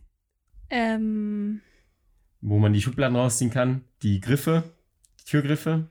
Ähm 0.70 1.60
wo 2.40 2.58
man 2.58 2.72
die 2.72 2.80
Schubladen 2.80 3.16
rausziehen 3.16 3.50
kann. 3.50 3.84
Die 4.02 4.20
Griffe, 4.20 4.62
die 5.20 5.24
Türgriffe. 5.24 5.90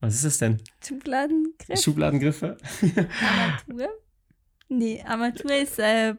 Was 0.00 0.14
ist 0.14 0.24
das 0.24 0.38
denn? 0.38 0.62
Schubladengriff. 0.84 1.80
Schubladengriffe. 1.80 2.56
Armatur? 3.66 3.88
Nee, 4.68 5.02
Armatur 5.02 5.54
ist 5.54 5.78
äh, 5.78 6.14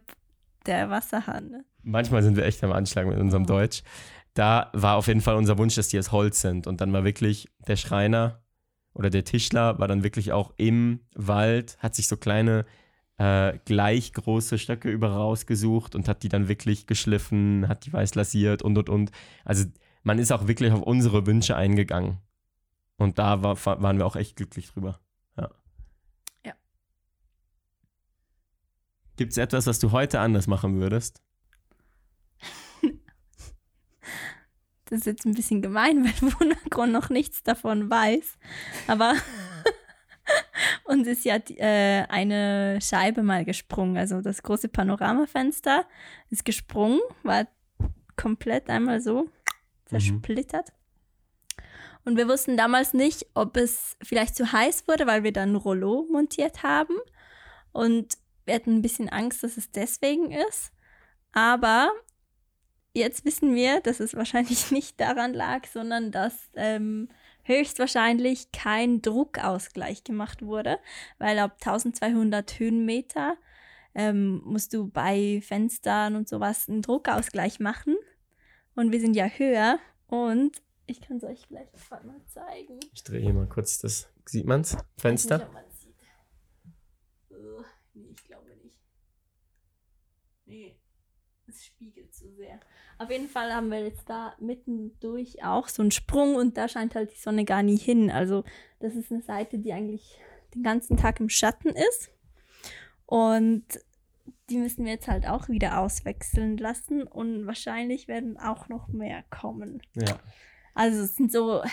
der 0.65 0.89
Wasserhahn. 0.89 1.49
Ne? 1.49 1.65
Manchmal 1.83 2.23
sind 2.23 2.35
wir 2.35 2.45
echt 2.45 2.63
am 2.63 2.71
Anschlag 2.71 3.07
mit 3.07 3.17
unserem. 3.17 3.45
Deutsch. 3.45 3.83
Da 4.33 4.69
war 4.73 4.95
auf 4.95 5.07
jeden 5.07 5.21
Fall 5.21 5.35
unser 5.35 5.57
Wunsch, 5.57 5.75
dass 5.75 5.89
die 5.89 5.99
aus 5.99 6.11
Holz 6.11 6.41
sind. 6.41 6.67
Und 6.67 6.79
dann 6.79 6.93
war 6.93 7.03
wirklich 7.03 7.49
der 7.67 7.75
Schreiner 7.75 8.41
oder 8.93 9.09
der 9.09 9.23
Tischler 9.23 9.79
war 9.79 9.87
dann 9.87 10.03
wirklich 10.03 10.31
auch 10.31 10.53
im 10.57 11.01
Wald, 11.15 11.77
hat 11.79 11.95
sich 11.95 12.07
so 12.07 12.17
kleine 12.17 12.65
äh, 13.17 13.59
gleich 13.65 14.13
große 14.13 14.57
Stöcke 14.57 14.89
über 14.89 15.11
rausgesucht 15.11 15.95
und 15.95 16.07
hat 16.07 16.23
die 16.23 16.29
dann 16.29 16.47
wirklich 16.47 16.87
geschliffen, 16.87 17.67
hat 17.67 17.85
die 17.85 17.93
weiß 17.93 18.15
lasiert 18.15 18.61
und 18.63 18.77
und 18.77 18.89
und. 18.89 19.11
Also 19.45 19.65
man 20.03 20.17
ist 20.19 20.31
auch 20.31 20.47
wirklich 20.47 20.71
auf 20.71 20.81
unsere 20.81 21.25
Wünsche 21.25 21.55
eingegangen. 21.55 22.17
Und 22.97 23.19
da 23.19 23.43
war, 23.43 23.57
waren 23.65 23.97
wir 23.97 24.05
auch 24.05 24.15
echt 24.15 24.35
glücklich 24.35 24.71
drüber. 24.71 24.99
Ja. 25.37 25.49
ja. 26.45 26.53
Gibt 29.17 29.31
es 29.31 29.37
etwas, 29.37 29.67
was 29.67 29.79
du 29.79 29.91
heute 29.91 30.19
anders 30.19 30.47
machen 30.47 30.79
würdest? 30.79 31.21
Das 34.91 34.99
ist 34.99 35.05
jetzt 35.05 35.25
ein 35.25 35.33
bisschen 35.33 35.61
gemein, 35.61 36.03
weil 36.21 36.33
Wundergrund 36.39 36.91
noch 36.91 37.09
nichts 37.09 37.43
davon 37.43 37.89
weiß. 37.89 38.37
Aber 38.87 39.15
uns 40.83 41.07
ist 41.07 41.23
ja 41.23 41.37
äh, 41.37 42.05
eine 42.09 42.79
Scheibe 42.81 43.23
mal 43.23 43.45
gesprungen. 43.45 43.97
Also 43.97 44.21
das 44.21 44.43
große 44.43 44.67
Panoramafenster 44.67 45.85
ist 46.29 46.43
gesprungen, 46.43 46.99
war 47.23 47.47
komplett 48.17 48.69
einmal 48.69 48.99
so 48.99 49.29
zersplittert. 49.85 50.67
Mhm. 50.69 51.63
Und 52.03 52.17
wir 52.17 52.27
wussten 52.27 52.57
damals 52.57 52.93
nicht, 52.93 53.27
ob 53.33 53.55
es 53.55 53.95
vielleicht 54.03 54.35
zu 54.35 54.51
heiß 54.51 54.87
wurde, 54.87 55.07
weil 55.07 55.23
wir 55.23 55.31
dann 55.31 55.55
Rollo 55.55 56.05
montiert 56.11 56.63
haben. 56.63 56.95
Und 57.71 58.17
wir 58.45 58.55
hatten 58.55 58.77
ein 58.77 58.81
bisschen 58.81 59.07
Angst, 59.07 59.43
dass 59.43 59.55
es 59.55 59.71
deswegen 59.71 60.31
ist. 60.31 60.73
Aber 61.31 61.91
jetzt 62.93 63.25
wissen 63.25 63.55
wir, 63.55 63.81
dass 63.81 63.99
es 63.99 64.15
wahrscheinlich 64.15 64.71
nicht 64.71 64.99
daran 64.99 65.33
lag, 65.33 65.65
sondern 65.67 66.11
dass 66.11 66.49
ähm, 66.55 67.09
höchstwahrscheinlich 67.43 68.51
kein 68.51 69.01
Druckausgleich 69.01 70.03
gemacht 70.03 70.41
wurde, 70.41 70.79
weil 71.17 71.39
ab 71.39 71.57
1200 71.61 72.59
Höhenmeter 72.59 73.37
ähm, 73.93 74.41
musst 74.45 74.73
du 74.73 74.87
bei 74.87 75.41
Fenstern 75.43 76.15
und 76.15 76.29
sowas 76.29 76.69
einen 76.69 76.81
Druckausgleich 76.81 77.59
machen. 77.59 77.95
Und 78.75 78.91
wir 78.91 79.01
sind 79.01 79.15
ja 79.15 79.27
höher 79.27 79.79
und 80.07 80.61
ich 80.85 81.01
kann 81.01 81.17
es 81.17 81.23
euch 81.23 81.45
vielleicht 81.47 81.73
mal 81.89 82.21
zeigen. 82.27 82.79
Ich 82.93 83.03
drehe 83.03 83.21
hier 83.21 83.33
mal 83.33 83.47
kurz 83.47 83.79
das. 83.79 84.09
Sieht 84.25 84.45
man 84.45 84.61
es? 84.61 84.77
Fenster? 84.97 85.35
Ich 85.35 85.41
nicht, 85.41 85.47
ob 85.47 85.53
man's 85.53 85.81
sieht. 85.81 85.95
Uh, 87.31 87.63
nee, 87.93 88.09
ich 88.11 88.23
glaube 88.25 88.49
nicht. 88.57 88.77
Nee, 90.45 90.79
es 91.47 91.65
spiegelt 91.65 92.13
zu 92.13 92.29
sehr. 92.33 92.59
Auf 93.01 93.09
jeden 93.09 93.29
Fall 93.29 93.51
haben 93.51 93.71
wir 93.71 93.83
jetzt 93.83 94.07
da 94.07 94.35
mittendurch 94.39 95.43
auch 95.43 95.69
so 95.69 95.81
einen 95.81 95.89
Sprung 95.89 96.35
und 96.35 96.55
da 96.55 96.67
scheint 96.67 96.93
halt 96.93 97.11
die 97.11 97.19
Sonne 97.19 97.45
gar 97.45 97.63
nie 97.63 97.77
hin. 97.77 98.11
Also 98.11 98.43
das 98.79 98.93
ist 98.93 99.11
eine 99.11 99.23
Seite, 99.23 99.57
die 99.57 99.73
eigentlich 99.73 100.19
den 100.53 100.61
ganzen 100.61 100.97
Tag 100.97 101.19
im 101.19 101.27
Schatten 101.27 101.69
ist. 101.69 102.11
Und 103.07 103.65
die 104.51 104.57
müssen 104.57 104.85
wir 104.85 104.91
jetzt 104.91 105.07
halt 105.07 105.27
auch 105.27 105.49
wieder 105.49 105.79
auswechseln 105.79 106.57
lassen 106.57 107.01
und 107.01 107.47
wahrscheinlich 107.47 108.07
werden 108.07 108.37
auch 108.37 108.69
noch 108.69 108.87
mehr 108.89 109.23
kommen. 109.31 109.81
Ja. 109.95 110.19
Also 110.75 111.01
es 111.01 111.15
sind 111.15 111.31
so, 111.31 111.63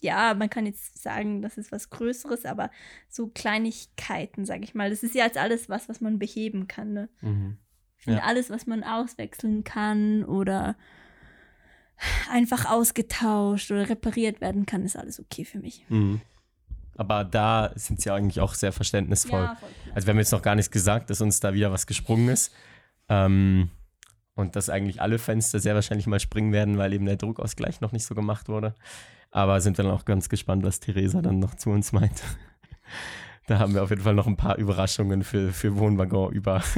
ja, 0.00 0.32
man 0.32 0.48
kann 0.48 0.64
jetzt 0.64 1.02
sagen, 1.02 1.42
das 1.42 1.58
ist 1.58 1.72
was 1.72 1.90
Größeres, 1.90 2.46
aber 2.46 2.70
so 3.10 3.28
Kleinigkeiten, 3.28 4.46
sag 4.46 4.62
ich 4.64 4.74
mal. 4.74 4.88
Das 4.88 5.02
ist 5.02 5.14
ja 5.14 5.26
jetzt 5.26 5.36
alles 5.36 5.68
was, 5.68 5.90
was 5.90 6.00
man 6.00 6.18
beheben 6.18 6.68
kann. 6.68 6.94
Ne? 6.94 7.08
Mhm. 7.20 7.58
Ich 8.00 8.04
finde 8.04 8.20
Ja. 8.20 8.26
alles, 8.26 8.48
was 8.50 8.66
man 8.66 8.82
auswechseln 8.82 9.62
kann 9.62 10.24
oder 10.24 10.74
einfach 12.30 12.64
ausgetauscht 12.64 13.70
oder 13.70 13.88
repariert 13.90 14.40
werden 14.40 14.64
kann, 14.64 14.84
ist 14.84 14.96
alles 14.96 15.20
okay 15.20 15.44
für 15.44 15.58
mich. 15.58 15.84
Mhm. 15.90 16.22
Aber 16.96 17.24
da 17.24 17.72
sind 17.74 18.00
sie 18.00 18.10
eigentlich 18.10 18.40
auch 18.40 18.54
sehr 18.54 18.72
verständnisvoll. 18.72 19.46
voll 19.46 19.56
klar. 19.56 19.94
Also 19.94 20.06
wir 20.06 20.12
haben 20.12 20.18
jetzt 20.18 20.32
noch 20.32 20.42
gar 20.42 20.54
nichts 20.54 20.70
gesagt, 20.70 21.10
dass 21.10 21.20
uns 21.20 21.40
da 21.40 21.52
wieder 21.54 21.72
was 21.72 21.86
gesprungen 21.86 22.28
ist. 22.30 22.54
Ähm, 23.08 23.70
und 24.34 24.56
dass 24.56 24.70
eigentlich 24.70 25.02
alle 25.02 25.18
Fenster 25.18 25.60
sehr 25.60 25.74
wahrscheinlich 25.74 26.06
mal 26.06 26.20
springen 26.20 26.52
werden, 26.52 26.78
weil 26.78 26.94
eben 26.94 27.04
der 27.04 27.16
Druckausgleich 27.16 27.82
noch 27.82 27.92
nicht 27.92 28.06
so 28.06 28.14
gemacht 28.14 28.48
wurde. 28.48 28.74
Aber 29.30 29.60
sind 29.60 29.76
wir 29.78 29.84
dann 29.84 29.92
auch 29.92 30.06
ganz 30.06 30.30
gespannt, 30.30 30.62
was 30.64 30.80
Theresa 30.80 31.20
dann 31.20 31.38
noch 31.38 31.54
zu 31.54 31.68
uns 31.68 31.92
meint. 31.92 32.22
da 33.46 33.58
haben 33.58 33.74
wir 33.74 33.82
auf 33.82 33.90
jeden 33.90 34.02
Fall 34.02 34.14
noch 34.14 34.26
ein 34.26 34.36
paar 34.38 34.56
Überraschungen 34.56 35.22
für, 35.22 35.52
für 35.52 35.76
Wohnwaggon 35.76 36.32
über. 36.32 36.62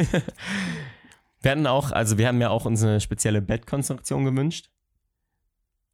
wir 1.43 1.51
hatten 1.51 1.67
auch, 1.67 1.93
also 1.93 2.19
wir 2.19 2.29
haben 2.29 2.41
ja 2.41 2.51
auch 2.51 2.65
unsere 2.65 3.01
spezielle 3.01 3.43
Bettkonstruktion 3.43 4.25
gewünscht. 4.25 4.71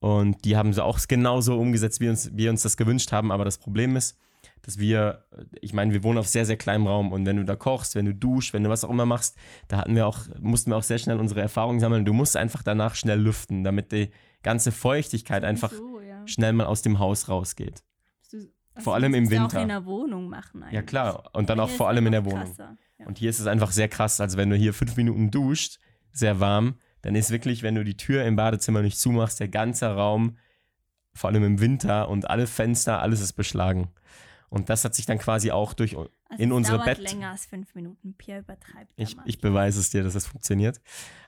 Und 0.01 0.45
die 0.45 0.57
haben 0.57 0.73
sie 0.73 0.85
auch 0.85 0.99
genauso 1.09 1.59
umgesetzt, 1.59 2.01
wie 2.01 2.09
uns, 2.09 2.31
wir 2.37 2.51
uns 2.51 2.63
das 2.63 2.77
gewünscht 2.77 3.11
haben. 3.11 3.33
Aber 3.33 3.45
das 3.45 3.59
Problem 3.59 3.97
ist, 3.97 4.17
dass 4.63 4.79
wir, 4.79 5.25
ich 5.61 5.73
meine, 5.73 5.93
wir 5.93 6.05
wohnen 6.05 6.19
auf 6.19 6.29
sehr, 6.29 6.47
sehr 6.47 6.57
kleinem 6.57 6.87
Raum 6.87 7.11
und 7.13 7.27
wenn 7.27 7.37
du 7.37 7.45
da 7.45 7.57
kochst, 7.57 7.95
wenn 7.97 8.05
du 8.07 8.15
duschst, 8.15 8.53
wenn 8.53 8.63
du 8.63 8.71
was 8.71 8.85
auch 8.85 8.91
immer 8.91 9.07
machst, 9.07 9.37
da 9.67 9.79
hatten 9.79 9.97
wir 9.97 10.07
auch, 10.07 10.21
mussten 10.41 10.71
wir 10.71 10.77
auch 10.77 10.83
sehr 10.85 10.99
schnell 10.99 11.19
unsere 11.19 11.41
Erfahrungen 11.41 11.81
sammeln. 11.81 12.05
Du 12.05 12.13
musst 12.13 12.37
einfach 12.37 12.63
danach 12.63 12.95
schnell 12.95 13.21
lüften, 13.21 13.65
damit 13.65 13.91
die 13.91 14.11
ganze 14.43 14.71
Feuchtigkeit 14.71 15.43
einfach 15.45 15.73
so, 15.73 16.01
ja. 16.01 16.27
schnell 16.29 16.53
mal 16.53 16.67
aus 16.67 16.83
dem 16.83 16.99
Haus 17.01 17.29
rausgeht. 17.29 17.83
Du- 18.31 18.37
also 18.75 18.85
vor 18.85 18.95
allem 18.95 19.11
das 19.13 19.19
im 19.19 19.31
Winter. 19.31 19.59
auch 19.59 19.63
in 19.63 19.69
der 19.69 19.85
Wohnung 19.87 20.29
machen 20.29 20.63
eigentlich. 20.63 20.75
Ja 20.75 20.83
klar, 20.83 21.31
und 21.33 21.51
dann 21.51 21.59
auch 21.59 21.69
Hier 21.69 21.77
vor 21.77 21.87
ist 21.87 21.95
allem 21.95 22.07
in 22.07 22.13
der 22.13 22.25
Wohnung. 22.25 22.45
krasser, 22.45 22.77
Ja. 22.99 23.07
Und 23.07 23.19
hier 23.19 23.31
ist 23.31 23.39
es 23.39 23.47
einfach 23.47 23.71
sehr 23.71 23.89
krass. 23.89 24.21
Also 24.21 24.37
wenn 24.37 24.51
du 24.51 24.57
hier 24.57 24.75
fünf 24.75 24.97
Minuten 24.97 25.31
duscht, 25.31 25.79
sehr 26.13 26.41
warm, 26.41 26.79
dann 27.03 27.15
ist 27.15 27.31
wirklich, 27.31 27.63
wenn 27.63 27.75
du 27.75 27.85
die 27.85 27.97
Tür 27.97 28.25
im 28.25 28.37
Badezimmer 28.37 28.83
nicht 28.83 28.99
zumachst, 28.99 29.41
der 29.41 29.49
ganze 29.49 29.87
Raum, 29.87 30.37
vor 31.15 31.31
allem 31.31 31.45
im 31.45 31.61
Winter 31.61 32.09
und 32.09 32.29
alle 32.29 32.47
Fenster, 32.47 33.01
alles 33.01 33.21
ist 33.21 33.35
beschlagen. 33.35 33.89
Und 34.51 34.71
das 34.71 34.85
hat 34.85 34.95
sich 34.95 35.07
dann 35.07 35.19
quasi 35.19 35.51
auch 35.51 35.75
durch 35.75 35.97
Also 35.97 36.11
in 36.39 36.51
es 36.51 36.57
unsere 36.57 36.85
Bett. 36.85 36.99
länger 36.99 37.31
als 37.31 37.47
fünf 37.47 37.75
Minuten. 37.75 38.15
Pierre 38.15 38.41
übertreibt. 38.41 38.93
Ich, 38.97 39.17
ich 39.27 39.41
beweise 39.41 39.81
es 39.81 39.91
dir, 39.91 40.03
dass 40.03 40.15
das 40.15 40.27
funktioniert. 40.27 40.81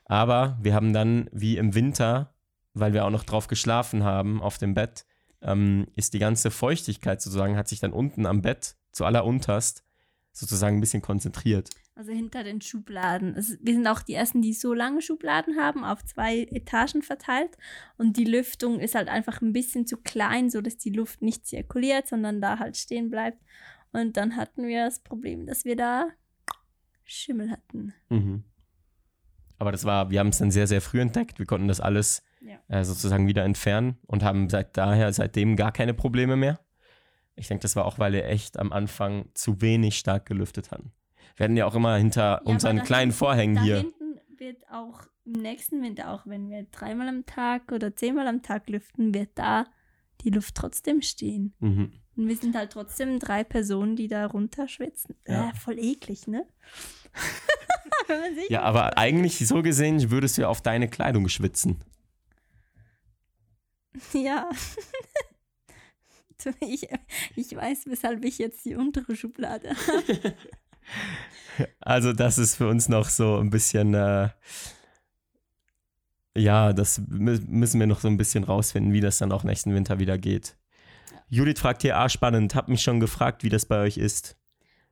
Aber 0.05 0.57
wir 0.61 0.73
haben 0.73 0.91
dann, 0.93 1.29
wie 1.31 1.57
im 1.57 1.75
Winter, 1.75 2.33
weil 2.73 2.93
wir 2.93 3.05
auch 3.05 3.11
noch 3.11 3.23
drauf 3.23 3.47
geschlafen 3.47 4.03
haben 4.03 4.41
auf 4.41 4.57
dem 4.57 4.73
Bett, 4.73 5.05
ähm, 5.41 5.87
ist 5.95 6.13
die 6.13 6.19
ganze 6.19 6.51
Feuchtigkeit 6.51 7.21
sozusagen, 7.21 7.57
hat 7.57 7.67
sich 7.67 7.79
dann 7.79 7.93
unten 7.93 8.25
am 8.25 8.41
Bett 8.41 8.75
zu 8.91 9.05
allerunterst 9.05 9.83
sozusagen 10.31 10.77
ein 10.77 10.81
bisschen 10.81 11.01
konzentriert. 11.01 11.69
Also 11.95 12.11
hinter 12.11 12.43
den 12.43 12.61
Schubladen. 12.61 13.35
Es, 13.35 13.57
wir 13.61 13.73
sind 13.73 13.85
auch 13.87 14.01
die 14.01 14.13
ersten, 14.13 14.41
die 14.41 14.53
so 14.53 14.73
lange 14.73 15.01
Schubladen 15.01 15.57
haben, 15.57 15.83
auf 15.83 16.03
zwei 16.05 16.43
Etagen 16.43 17.01
verteilt. 17.01 17.57
Und 17.97 18.17
die 18.17 18.23
Lüftung 18.23 18.79
ist 18.79 18.95
halt 18.95 19.09
einfach 19.09 19.41
ein 19.41 19.53
bisschen 19.53 19.85
zu 19.85 19.97
klein, 19.97 20.49
sodass 20.49 20.77
die 20.77 20.89
Luft 20.91 21.21
nicht 21.21 21.45
zirkuliert, 21.45 22.07
sondern 22.07 22.41
da 22.41 22.59
halt 22.59 22.77
stehen 22.77 23.09
bleibt. 23.09 23.43
Und 23.91 24.15
dann 24.15 24.37
hatten 24.37 24.67
wir 24.67 24.85
das 24.85 24.99
Problem, 24.99 25.45
dass 25.45 25.65
wir 25.65 25.75
da 25.75 26.07
Schimmel 27.03 27.51
hatten. 27.51 27.93
Mhm. 28.09 28.43
Aber 29.57 29.71
das 29.71 29.83
war, 29.83 30.09
wir 30.09 30.19
haben 30.19 30.29
es 30.29 30.39
dann 30.39 30.49
sehr, 30.49 30.65
sehr 30.65 30.81
früh 30.81 31.01
entdeckt. 31.01 31.37
Wir 31.37 31.45
konnten 31.45 31.67
das 31.67 31.81
alles 31.81 32.23
Ja. 32.39 32.57
äh, 32.69 32.83
sozusagen 32.83 33.27
wieder 33.27 33.43
entfernen 33.43 33.97
und 34.07 34.23
haben 34.23 34.49
seit 34.49 34.75
daher, 34.77 35.11
seitdem 35.13 35.55
gar 35.55 35.71
keine 35.71 35.93
Probleme 35.93 36.35
mehr. 36.35 36.59
Ich 37.41 37.47
denke, 37.47 37.63
das 37.63 37.75
war 37.75 37.85
auch, 37.85 37.97
weil 37.97 38.13
wir 38.13 38.25
echt 38.25 38.59
am 38.59 38.71
Anfang 38.71 39.25
zu 39.33 39.61
wenig 39.61 39.97
stark 39.97 40.27
gelüftet 40.27 40.69
hatten. 40.71 40.91
Wir 41.35 41.45
hatten 41.45 41.57
ja 41.57 41.65
auch 41.65 41.73
immer 41.73 41.95
hinter 41.95 42.41
aber 42.41 42.51
unseren 42.51 42.83
kleinen 42.83 43.11
Vorhängen 43.11 43.55
Da 43.55 43.63
hier. 43.63 43.77
hinten 43.79 44.19
wird 44.37 44.63
auch 44.71 45.01
im 45.25 45.33
nächsten 45.33 45.81
Winter, 45.81 46.11
auch 46.11 46.27
wenn 46.27 46.49
wir 46.49 46.67
dreimal 46.71 47.07
am 47.07 47.25
Tag 47.25 47.71
oder 47.71 47.95
zehnmal 47.95 48.27
am 48.27 48.43
Tag 48.43 48.69
lüften, 48.69 49.13
wird 49.15 49.31
da 49.35 49.65
die 50.21 50.29
Luft 50.29 50.53
trotzdem 50.53 51.01
stehen. 51.01 51.55
Mhm. 51.59 51.93
Und 52.15 52.27
wir 52.27 52.35
sind 52.35 52.55
halt 52.55 52.73
trotzdem 52.73 53.17
drei 53.17 53.43
Personen, 53.43 53.95
die 53.95 54.07
da 54.07 54.27
runterschwitzen. 54.27 55.15
Ja. 55.27 55.49
Äh, 55.49 55.53
voll 55.55 55.79
eklig, 55.79 56.27
ne? 56.27 56.45
Ja, 58.49 58.63
aber 58.63 58.97
eigentlich 58.97 59.37
so 59.47 59.61
gesehen 59.61 60.11
würdest 60.11 60.37
du 60.37 60.41
ja 60.41 60.49
auf 60.49 60.61
deine 60.61 60.89
Kleidung 60.89 61.29
schwitzen. 61.29 61.81
Ja. 64.11 64.49
Du, 66.43 66.53
ich, 66.61 66.87
ich 67.35 67.55
weiß, 67.55 67.85
weshalb 67.87 68.23
ich 68.25 68.37
jetzt 68.37 68.65
die 68.65 68.75
untere 68.75 69.15
Schublade 69.15 69.69
habe. 69.87 70.33
Also 71.79 72.13
das 72.13 72.37
ist 72.37 72.55
für 72.55 72.67
uns 72.67 72.89
noch 72.89 73.09
so 73.09 73.37
ein 73.37 73.49
bisschen, 73.49 73.93
äh, 73.93 74.29
ja, 76.35 76.73
das 76.73 77.01
mü- 77.01 77.45
müssen 77.47 77.79
wir 77.79 77.87
noch 77.87 77.99
so 77.99 78.07
ein 78.07 78.17
bisschen 78.17 78.43
rausfinden, 78.43 78.93
wie 78.93 79.01
das 79.01 79.17
dann 79.17 79.31
auch 79.31 79.43
nächsten 79.43 79.73
Winter 79.73 79.99
wieder 79.99 80.17
geht. 80.17 80.55
Judith 81.29 81.59
fragt 81.59 81.81
hier, 81.81 81.97
ah, 81.97 82.09
spannend, 82.09 82.55
hab 82.55 82.67
mich 82.67 82.81
schon 82.81 82.99
gefragt, 82.99 83.43
wie 83.43 83.49
das 83.49 83.65
bei 83.65 83.81
euch 83.81 83.97
ist. 83.97 84.37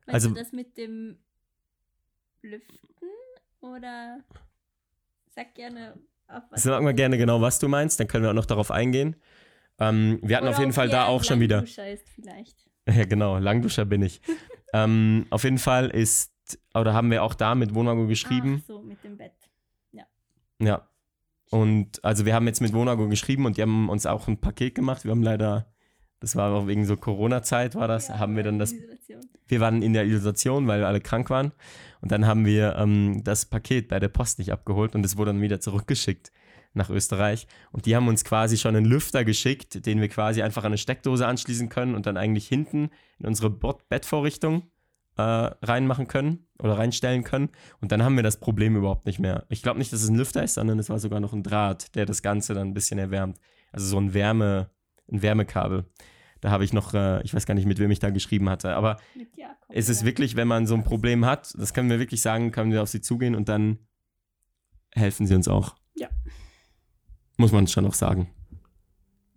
Meinst 0.06 0.14
Also- 0.14 0.28
du 0.30 0.34
das 0.34 0.52
mit 0.52 0.76
dem 0.76 1.18
Lüften? 2.42 2.78
Oder 3.60 4.20
sag 5.34 5.54
gerne 5.54 5.94
auf 6.28 6.42
was. 6.50 6.62
Sag 6.62 6.82
mal 6.82 6.94
gerne 6.94 7.18
genau, 7.18 7.40
was 7.42 7.58
du 7.58 7.68
meinst, 7.68 8.00
dann 8.00 8.06
können 8.08 8.24
wir 8.24 8.30
auch 8.30 8.34
noch 8.34 8.46
darauf 8.46 8.70
eingehen. 8.70 9.16
Ähm, 9.80 10.18
wir 10.22 10.36
hatten 10.36 10.46
Oder 10.46 10.54
auf 10.54 10.60
jeden 10.60 10.72
Fall 10.72 10.88
da 10.88 11.06
auch 11.06 11.24
schon 11.24 11.40
wieder. 11.40 11.56
Langduscher 11.56 11.90
Ist 11.90 12.08
vielleicht. 12.10 12.56
Ja, 12.88 13.04
genau, 13.04 13.38
Langduscher 13.38 13.84
bin 13.84 14.02
ich. 14.02 14.20
ähm, 14.72 15.26
auf 15.30 15.44
jeden 15.44 15.58
Fall 15.58 15.90
ist, 15.90 16.32
oder 16.74 16.92
haben 16.94 17.10
wir 17.10 17.22
auch 17.22 17.34
da 17.34 17.54
mit 17.54 17.74
Wohnago 17.74 18.06
geschrieben. 18.06 18.60
Ach 18.62 18.66
so, 18.66 18.82
mit 18.82 19.02
dem 19.04 19.16
Bett. 19.16 19.32
Ja. 20.60 20.86
Und 21.50 22.04
also 22.04 22.26
wir 22.26 22.34
haben 22.34 22.46
jetzt 22.46 22.60
mit 22.60 22.72
Wohnago 22.72 23.08
geschrieben 23.08 23.44
und 23.46 23.56
die 23.56 23.62
haben 23.62 23.88
uns 23.88 24.06
auch 24.06 24.28
ein 24.28 24.40
Paket 24.40 24.74
gemacht. 24.74 25.04
Wir 25.04 25.10
haben 25.10 25.22
leider, 25.22 25.66
das 26.20 26.36
war 26.36 26.52
auch 26.52 26.68
wegen 26.68 26.84
so 26.84 26.96
Corona-Zeit 26.96 27.74
war 27.74 27.88
das, 27.88 28.08
Ja, 28.08 28.18
haben 28.18 28.36
wir 28.36 28.44
dann 28.44 28.58
das, 28.58 28.74
wir 29.48 29.60
waren 29.60 29.82
in 29.82 29.92
der 29.92 30.04
Isolation, 30.04 30.68
weil 30.68 30.80
wir 30.80 30.86
alle 30.86 31.00
krank 31.00 31.28
waren. 31.28 31.52
Und 32.02 32.12
dann 32.12 32.26
haben 32.26 32.46
wir 32.46 32.76
ähm, 32.76 33.22
das 33.24 33.46
Paket 33.46 33.88
bei 33.88 33.98
der 33.98 34.08
Post 34.08 34.38
nicht 34.38 34.52
abgeholt 34.52 34.94
und 34.94 35.04
es 35.04 35.16
wurde 35.16 35.32
dann 35.32 35.42
wieder 35.42 35.60
zurückgeschickt 35.60 36.30
nach 36.72 36.90
Österreich. 36.90 37.46
Und 37.72 37.86
die 37.86 37.96
haben 37.96 38.08
uns 38.08 38.24
quasi 38.24 38.56
schon 38.56 38.76
einen 38.76 38.86
Lüfter 38.86 39.24
geschickt, 39.24 39.86
den 39.86 40.00
wir 40.00 40.08
quasi 40.08 40.42
einfach 40.42 40.62
an 40.62 40.68
eine 40.68 40.78
Steckdose 40.78 41.26
anschließen 41.26 41.68
können 41.68 41.94
und 41.94 42.06
dann 42.06 42.16
eigentlich 42.16 42.46
hinten 42.46 42.90
in 43.18 43.26
unsere 43.26 43.50
Bettvorrichtung 43.50 44.70
äh, 45.16 45.22
reinmachen 45.22 46.06
können 46.06 46.46
oder 46.58 46.78
reinstellen 46.78 47.24
können. 47.24 47.50
Und 47.80 47.92
dann 47.92 48.02
haben 48.02 48.16
wir 48.16 48.22
das 48.22 48.38
Problem 48.38 48.76
überhaupt 48.76 49.06
nicht 49.06 49.18
mehr. 49.18 49.46
Ich 49.48 49.62
glaube 49.62 49.78
nicht, 49.78 49.92
dass 49.92 50.02
es 50.02 50.08
ein 50.08 50.16
Lüfter 50.16 50.42
ist, 50.42 50.54
sondern 50.54 50.78
es 50.78 50.88
war 50.88 50.98
sogar 50.98 51.20
noch 51.20 51.32
ein 51.32 51.42
Draht, 51.42 51.94
der 51.94 52.06
das 52.06 52.22
Ganze 52.22 52.54
dann 52.54 52.68
ein 52.68 52.74
bisschen 52.74 52.98
erwärmt. 52.98 53.38
Also 53.72 53.86
so 53.86 53.98
ein 53.98 54.14
Wärme, 54.14 54.70
ein 55.10 55.22
Wärmekabel. 55.22 55.86
Da 56.40 56.50
habe 56.50 56.64
ich 56.64 56.72
noch, 56.72 56.94
äh, 56.94 57.22
ich 57.22 57.34
weiß 57.34 57.46
gar 57.46 57.54
nicht, 57.54 57.66
mit 57.66 57.78
wem 57.78 57.90
ich 57.90 57.98
da 57.98 58.10
geschrieben 58.10 58.48
hatte. 58.48 58.74
Aber 58.74 58.98
Jakob. 59.36 59.56
es 59.68 59.88
ist 59.88 60.04
wirklich, 60.04 60.36
wenn 60.36 60.48
man 60.48 60.66
so 60.66 60.74
ein 60.74 60.84
Problem 60.84 61.26
hat, 61.26 61.52
das 61.58 61.74
können 61.74 61.90
wir 61.90 61.98
wirklich 61.98 62.22
sagen, 62.22 62.50
können 62.50 62.72
wir 62.72 62.82
auf 62.82 62.88
sie 62.88 63.00
zugehen 63.00 63.34
und 63.34 63.48
dann 63.48 63.78
helfen 64.94 65.26
sie 65.26 65.34
uns 65.34 65.48
auch. 65.48 65.76
Ja. 65.94 66.08
Muss 67.40 67.52
man 67.52 67.66
schon 67.66 67.84
noch 67.84 67.94
sagen. 67.94 68.28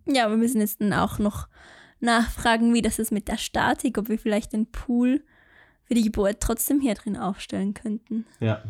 Ja, 0.04 0.28
wir 0.28 0.36
müssen 0.36 0.60
jetzt 0.60 0.82
dann 0.82 0.92
auch 0.92 1.18
noch 1.18 1.48
nachfragen, 2.00 2.74
wie 2.74 2.82
das 2.82 2.98
ist 2.98 3.12
mit 3.12 3.28
der 3.28 3.38
Statik, 3.38 3.96
ob 3.96 4.10
wir 4.10 4.18
vielleicht 4.18 4.52
den 4.52 4.70
Pool 4.70 5.24
für 5.84 5.94
die 5.94 6.02
Geburt 6.02 6.40
trotzdem 6.40 6.82
hier 6.82 6.94
drin 6.96 7.16
aufstellen 7.16 7.72
könnten. 7.72 8.26
Ja. 8.40 8.62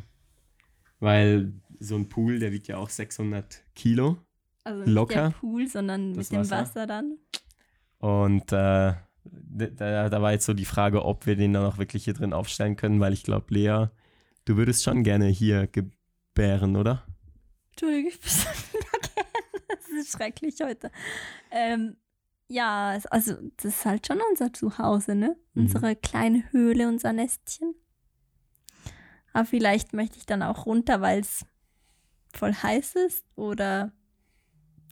Weil 1.00 1.52
so 1.80 1.96
ein 1.96 2.08
Pool, 2.08 2.38
der 2.38 2.52
wiegt 2.52 2.68
ja 2.68 2.76
auch 2.76 2.88
600 2.88 3.64
Kilo. 3.74 4.18
Also 4.62 4.82
nicht 4.82 4.90
Locker. 4.90 5.14
der 5.14 5.30
Pool, 5.30 5.66
sondern 5.66 6.14
Das 6.14 6.30
mit 6.30 6.38
dem 6.38 6.50
Wasser. 6.50 6.60
Wasser 6.60 6.86
dann. 6.86 7.18
Und 7.98 8.52
äh, 8.52 8.94
da, 9.24 10.08
da 10.08 10.22
war 10.22 10.30
jetzt 10.30 10.46
so 10.46 10.54
die 10.54 10.64
Frage, 10.64 11.04
ob 11.04 11.26
wir 11.26 11.34
den 11.34 11.54
dann 11.54 11.64
auch 11.64 11.78
wirklich 11.78 12.04
hier 12.04 12.14
drin 12.14 12.32
aufstellen 12.32 12.76
können, 12.76 13.00
weil 13.00 13.12
ich 13.12 13.24
glaube, 13.24 13.52
Lea, 13.52 13.86
du 14.44 14.56
würdest 14.56 14.84
schon 14.84 15.02
gerne 15.02 15.26
hier 15.26 15.66
gebären, 15.66 16.76
oder? 16.76 17.04
Entschuldigung, 17.70 18.12
ich 18.24 18.72
bin 18.72 18.73
ist 20.00 20.12
schrecklich 20.12 20.57
heute. 20.62 20.90
Ähm, 21.50 21.96
ja, 22.48 22.98
also 23.11 23.35
das 23.57 23.64
ist 23.66 23.85
halt 23.85 24.07
schon 24.07 24.20
unser 24.30 24.52
Zuhause, 24.52 25.14
ne? 25.14 25.37
Mhm. 25.54 25.62
Unsere 25.62 25.96
kleine 25.96 26.50
Höhle, 26.52 26.88
unser 26.88 27.12
Nestchen. 27.12 27.74
Aber 29.33 29.46
vielleicht 29.46 29.92
möchte 29.94 30.18
ich 30.18 30.26
dann 30.26 30.42
auch 30.42 30.66
runter, 30.66 31.00
weil 31.00 31.20
es 31.20 31.44
voll 32.33 32.52
heiß 32.54 32.94
ist 32.96 33.24
oder 33.37 33.92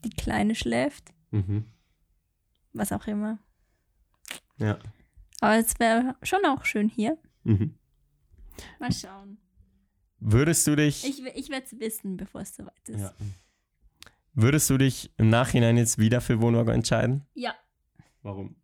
die 0.04 0.10
Kleine 0.10 0.54
schläft, 0.54 1.12
Mhm. 1.30 1.66
was 2.72 2.90
auch 2.92 3.06
immer. 3.06 3.38
Ja. 4.58 4.78
Aber 5.40 5.56
es 5.56 5.78
wäre 5.78 6.16
schon 6.22 6.44
auch 6.46 6.64
schön 6.64 6.88
hier. 6.88 7.18
Mhm. 7.44 7.78
Mal 8.78 8.92
schauen. 8.92 9.38
Würdest 10.18 10.66
du 10.66 10.76
dich. 10.76 11.04
Ich, 11.04 11.24
ich 11.24 11.48
werde 11.50 11.66
es 11.66 11.78
wissen, 11.80 12.16
bevor 12.16 12.42
es 12.42 12.54
soweit 12.54 12.88
ist. 12.88 13.00
ja. 13.00 13.12
Würdest 14.34 14.70
du 14.70 14.78
dich 14.78 15.10
im 15.18 15.28
Nachhinein 15.28 15.76
jetzt 15.76 15.98
wieder 15.98 16.20
für 16.20 16.40
Wohnwagen 16.40 16.74
entscheiden? 16.74 17.26
ja. 17.34 17.54
Warum? 18.22 18.54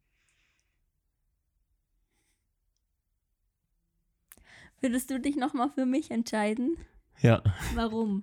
Würdest 4.81 5.11
du 5.11 5.19
dich 5.19 5.35
nochmal 5.35 5.71
für 5.71 5.85
mich 5.85 6.13
entscheiden? 6.13 6.77
Ja. 7.21 7.43
Warum? 7.75 8.23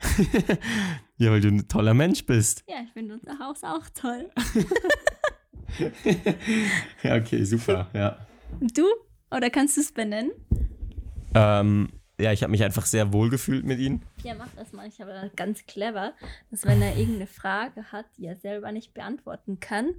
ja, 1.16 1.30
weil 1.30 1.40
du 1.40 1.48
ein 1.48 1.68
toller 1.68 1.94
Mensch 1.94 2.26
bist. 2.26 2.64
Ja, 2.66 2.82
ich 2.84 2.92
finde 2.92 3.14
unser 3.14 3.38
Haus 3.38 3.62
auch 3.62 3.88
toll. 3.94 4.28
ja, 7.04 7.14
okay, 7.14 7.44
super. 7.44 7.88
Ja. 7.94 8.26
Und 8.58 8.76
du? 8.76 8.84
Oder 9.30 9.48
kannst 9.50 9.76
du 9.76 9.80
es 9.82 9.92
benennen? 9.92 10.32
Ähm, 11.34 11.88
ja, 12.22 12.32
ich 12.32 12.42
habe 12.42 12.50
mich 12.50 12.62
einfach 12.62 12.86
sehr 12.86 13.12
wohl 13.12 13.28
gefühlt 13.30 13.64
mit 13.64 13.78
ihnen. 13.78 14.02
Ja, 14.22 14.34
macht 14.34 14.56
das 14.56 14.72
manchmal 14.72 15.10
aber 15.10 15.28
ganz 15.36 15.66
clever, 15.66 16.12
dass 16.50 16.64
wenn 16.64 16.80
er 16.80 16.96
irgendeine 16.96 17.26
Frage 17.26 17.84
hat, 17.92 18.06
die 18.16 18.26
er 18.26 18.36
selber 18.36 18.70
nicht 18.72 18.94
beantworten 18.94 19.60
kann, 19.60 19.90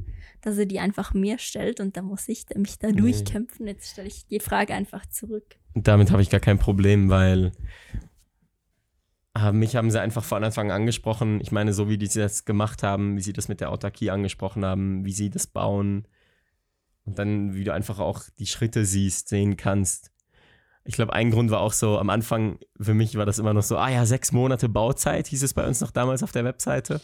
dass 0.42 0.58
er 0.58 0.66
die 0.66 0.80
einfach 0.80 1.14
mir 1.14 1.38
stellt 1.38 1.80
und 1.80 1.98
dann 1.98 2.06
muss 2.06 2.28
ich 2.30 2.46
mich 2.56 2.80
da 2.80 2.88
Nee. 2.88 2.94
durchkämpfen. 3.02 3.68
Jetzt 3.68 3.92
stelle 3.92 4.08
ich 4.08 4.26
die 4.28 4.40
Frage 4.40 4.74
einfach 4.74 5.06
zurück. 5.06 5.56
Und 5.74 5.88
damit 5.88 6.12
habe 6.12 6.22
ich 6.22 6.30
gar 6.30 6.40
kein 6.40 6.60
Problem, 6.60 7.10
weil 7.10 7.52
äh, 9.36 9.52
mich 9.52 9.76
haben 9.76 9.92
sie 9.92 10.00
einfach 10.02 10.24
von 10.24 10.44
Anfang 10.44 10.72
an 10.72 10.82
angesprochen. 10.82 11.42
Ich 11.42 11.52
meine, 11.52 11.74
so 11.74 11.90
wie 11.90 11.98
die 11.98 12.08
das 12.08 12.46
gemacht 12.46 12.84
haben, 12.84 13.18
wie 13.18 13.22
sie 13.22 13.34
das 13.34 13.48
mit 13.48 13.60
der 13.62 13.72
Autarkie 13.72 14.12
angesprochen 14.12 14.64
haben, 14.64 15.06
wie 15.06 15.12
sie 15.14 15.30
das 15.30 15.48
bauen. 15.48 16.08
Und 17.06 17.20
dann, 17.20 17.54
wie 17.54 17.64
du 17.64 17.74
einfach 17.74 18.00
auch 18.00 18.24
die 18.40 18.46
Schritte 18.46 18.86
siehst, 18.86 19.28
sehen 19.28 19.58
kannst. 19.58 20.12
Ich 20.86 20.96
glaube, 20.96 21.14
ein 21.14 21.32
Grund 21.32 21.50
war 21.50 21.62
auch 21.62 21.72
so, 21.72 21.98
am 21.98 22.10
Anfang, 22.10 22.60
für 22.80 22.94
mich 22.94 23.16
war 23.16 23.26
das 23.26 23.40
immer 23.40 23.54
noch 23.54 23.64
so, 23.64 23.78
ah 23.78 23.90
ja, 23.90 24.06
sechs 24.06 24.32
Monate 24.34 24.68
Bauzeit, 24.68 25.28
hieß 25.28 25.44
es 25.44 25.54
bei 25.54 25.66
uns 25.66 25.80
noch 25.80 25.92
damals 25.92 26.24
auf 26.24 26.34
der 26.34 26.44
Webseite. 26.44 27.02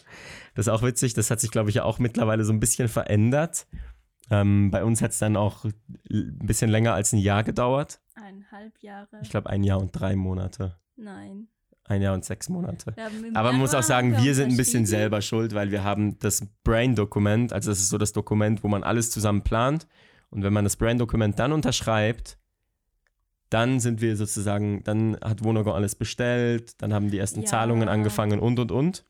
Das 0.54 0.66
ist 0.66 0.72
auch 0.72 0.82
witzig, 0.82 1.14
das 1.14 1.30
hat 1.30 1.40
sich, 1.40 1.50
glaube 1.50 1.70
ich, 1.70 1.76
ja 1.76 1.84
auch 1.84 1.98
mittlerweile 1.98 2.44
so 2.44 2.52
ein 2.52 2.60
bisschen 2.60 2.88
verändert. 2.88 3.66
Ähm, 4.30 4.70
bei 4.70 4.84
uns 4.84 5.00
hat 5.02 5.12
es 5.12 5.18
dann 5.18 5.36
auch 5.36 5.64
ein 5.64 6.38
bisschen 6.44 6.70
länger 6.70 6.94
als 6.94 7.12
ein 7.12 7.18
Jahr 7.18 7.42
gedauert. 7.42 8.00
Eineinhalb 8.14 8.78
Jahre. 8.80 9.18
Ich 9.22 9.30
glaube, 9.30 9.48
ein 9.48 9.64
Jahr 9.64 9.80
und 9.80 9.92
drei 9.92 10.14
Monate. 10.14 10.76
Nein. 10.96 11.48
Ein 11.84 12.02
Jahr 12.02 12.14
und 12.14 12.24
sechs 12.24 12.48
Monate. 12.48 12.94
Aber 13.34 13.50
man 13.50 13.60
muss 13.60 13.74
auch 13.74 13.82
sagen, 13.82 14.16
wir 14.22 14.34
sind 14.36 14.50
ein 14.50 14.56
bisschen 14.56 14.86
selber 14.86 15.22
schuld, 15.22 15.54
weil 15.54 15.72
wir 15.72 15.82
haben 15.82 16.18
das 16.20 16.46
Brain-Dokument, 16.62 17.52
also 17.52 17.70
das 17.70 17.80
ist 17.80 17.88
so 17.88 17.98
das 17.98 18.12
Dokument, 18.12 18.62
wo 18.62 18.68
man 18.68 18.84
alles 18.84 19.10
zusammen 19.10 19.42
plant. 19.42 19.88
Und 20.28 20.44
wenn 20.44 20.52
man 20.52 20.62
das 20.62 20.76
Brain-Dokument 20.76 21.36
dann 21.40 21.50
unterschreibt, 21.50 22.38
dann 23.50 23.80
sind 23.80 24.00
wir 24.00 24.16
sozusagen, 24.16 24.82
dann 24.84 25.16
hat 25.22 25.44
Wonogo 25.44 25.72
alles 25.72 25.94
bestellt, 25.94 26.80
dann 26.82 26.94
haben 26.94 27.10
die 27.10 27.18
ersten 27.18 27.40
Ja. 27.42 27.46
Zahlungen 27.46 27.88
angefangen 27.88 28.38
und, 28.40 28.58
und, 28.58 28.72
und. 28.72 29.04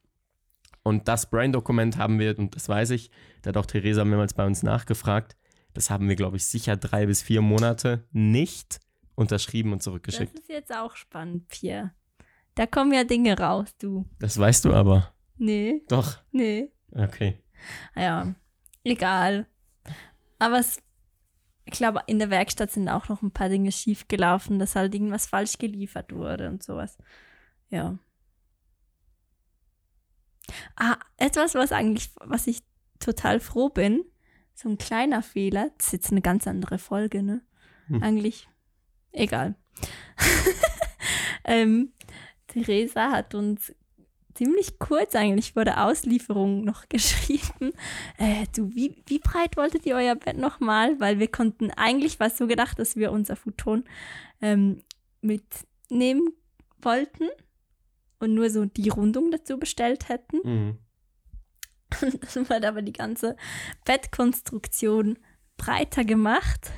Und 0.83 1.09
das 1.09 1.29
Brain-Dokument 1.29 1.98
haben 1.98 2.18
wir, 2.18 2.38
und 2.38 2.57
das 2.57 2.68
weiß 2.68 2.90
ich, 2.90 3.11
da 3.42 3.48
hat 3.50 3.57
auch 3.59 3.66
Theresa 3.66 4.05
mehrmals 4.05 4.33
bei 4.35 4.46
uns 4.46 4.62
nachgefragt, 4.62 5.37
das 5.74 5.90
haben 5.90 6.09
wir, 6.09 6.16
glaube 6.16 6.37
ich, 6.38 6.46
sicher 6.46 6.76
drei 6.76 7.07
bis 7.07 7.22
vier 7.22 7.42
Monate 7.42 8.05
nicht 8.12 8.81
unterschrieben 9.14 9.72
und 9.72 9.79
Das 9.81 9.85
zurückgeschickt. 9.85 10.38
ist 10.38 10.48
jetzt 10.48 10.74
auch 10.74 10.96
spannend, 10.96 11.48
Pierre. 11.48 11.92
Da 12.55 12.66
kommen 12.66 12.92
ja 12.92 13.05
Dinge 13.05 13.38
raus, 13.38 13.68
du. 13.79 14.07
Das 14.18 14.38
weißt 14.38 14.64
du 14.64 14.72
aber. 14.72 15.12
Nee, 15.37 15.83
Doch. 15.88 16.18
nee. 16.33 16.70
Okay. 16.92 17.38
Ja, 17.94 18.35
egal. 18.83 19.46
Aber 20.38 20.59
es, 20.59 20.79
ich 21.73 21.79
glaube, 21.79 22.01
in 22.07 22.19
der 22.19 22.31
Werkstatt 22.31 22.71
sind 22.71 22.89
auch 22.89 23.09
noch 23.09 23.23
ein 23.23 23.31
paar 23.31 23.49
Dinge 23.49 23.73
schief 23.73 24.09
gelaufen, 24.09 24.59
dass 24.59 24.75
halt 24.75 24.95
irgendwas 24.95 25.27
falsch 25.27 25.59
geliefert 25.59 26.13
wurde 26.13 26.49
und 26.49 26.63
sowas. 26.63 26.99
Ja. 27.69 27.99
Ah, 30.77 30.99
etwas, 31.17 31.55
was 31.55 31.71
eigentlich, 31.73 32.11
was 32.17 32.47
ich 32.47 32.63
total 32.99 33.39
froh 33.39 33.69
bin, 33.69 34.05
so 34.55 34.69
ein 34.69 34.79
kleiner 34.79 35.23
Fehler, 35.23 35.71
das 35.79 35.87
ist 35.87 35.93
jetzt 35.93 36.11
eine 36.11 36.23
ganz 36.23 36.47
andere 36.47 36.79
Folge, 36.79 37.23
ne? 37.23 37.43
Hm. 37.87 38.03
Eigentlich, 38.03 38.49
egal. 39.13 39.55
ähm, 41.45 41.93
Theresa 42.49 43.11
hat 43.13 43.35
uns 43.35 43.73
ziemlich 44.35 44.79
kurz 44.79 45.14
eigentlich 45.14 45.53
vor 45.53 45.64
der 45.64 45.85
Auslieferung 45.85 46.64
noch 46.64 46.88
geschrieben, 46.88 47.73
äh, 48.19 48.47
du, 48.55 48.75
wie, 48.75 49.03
wie 49.07 49.19
breit 49.19 49.57
wolltet 49.57 49.87
ihr 49.87 49.97
euer 49.97 50.14
Bett 50.14 50.37
nochmal? 50.37 50.99
Weil 51.01 51.19
wir 51.19 51.29
konnten, 51.29 51.71
eigentlich 51.73 52.21
war 52.21 52.29
es 52.29 52.38
so 52.38 52.47
gedacht, 52.47 52.79
dass 52.79 52.97
wir 52.97 53.12
unser 53.12 53.37
Futon 53.37 53.85
ähm, 54.40 54.83
mitnehmen 55.21 56.29
wollten 56.81 57.29
und 58.19 58.35
nur 58.35 58.51
so 58.51 58.64
die 58.64 58.88
Rundung 58.88 59.31
dazu 59.31 59.59
bestellt 59.59 60.09
hätten. 60.09 60.38
Mhm. 60.45 60.79
Und 62.03 62.37
dann 62.51 62.64
aber 62.64 62.83
die 62.83 62.93
ganze 62.93 63.37
Bettkonstruktion 63.85 65.19
breiter 65.57 66.05
gemacht, 66.05 66.71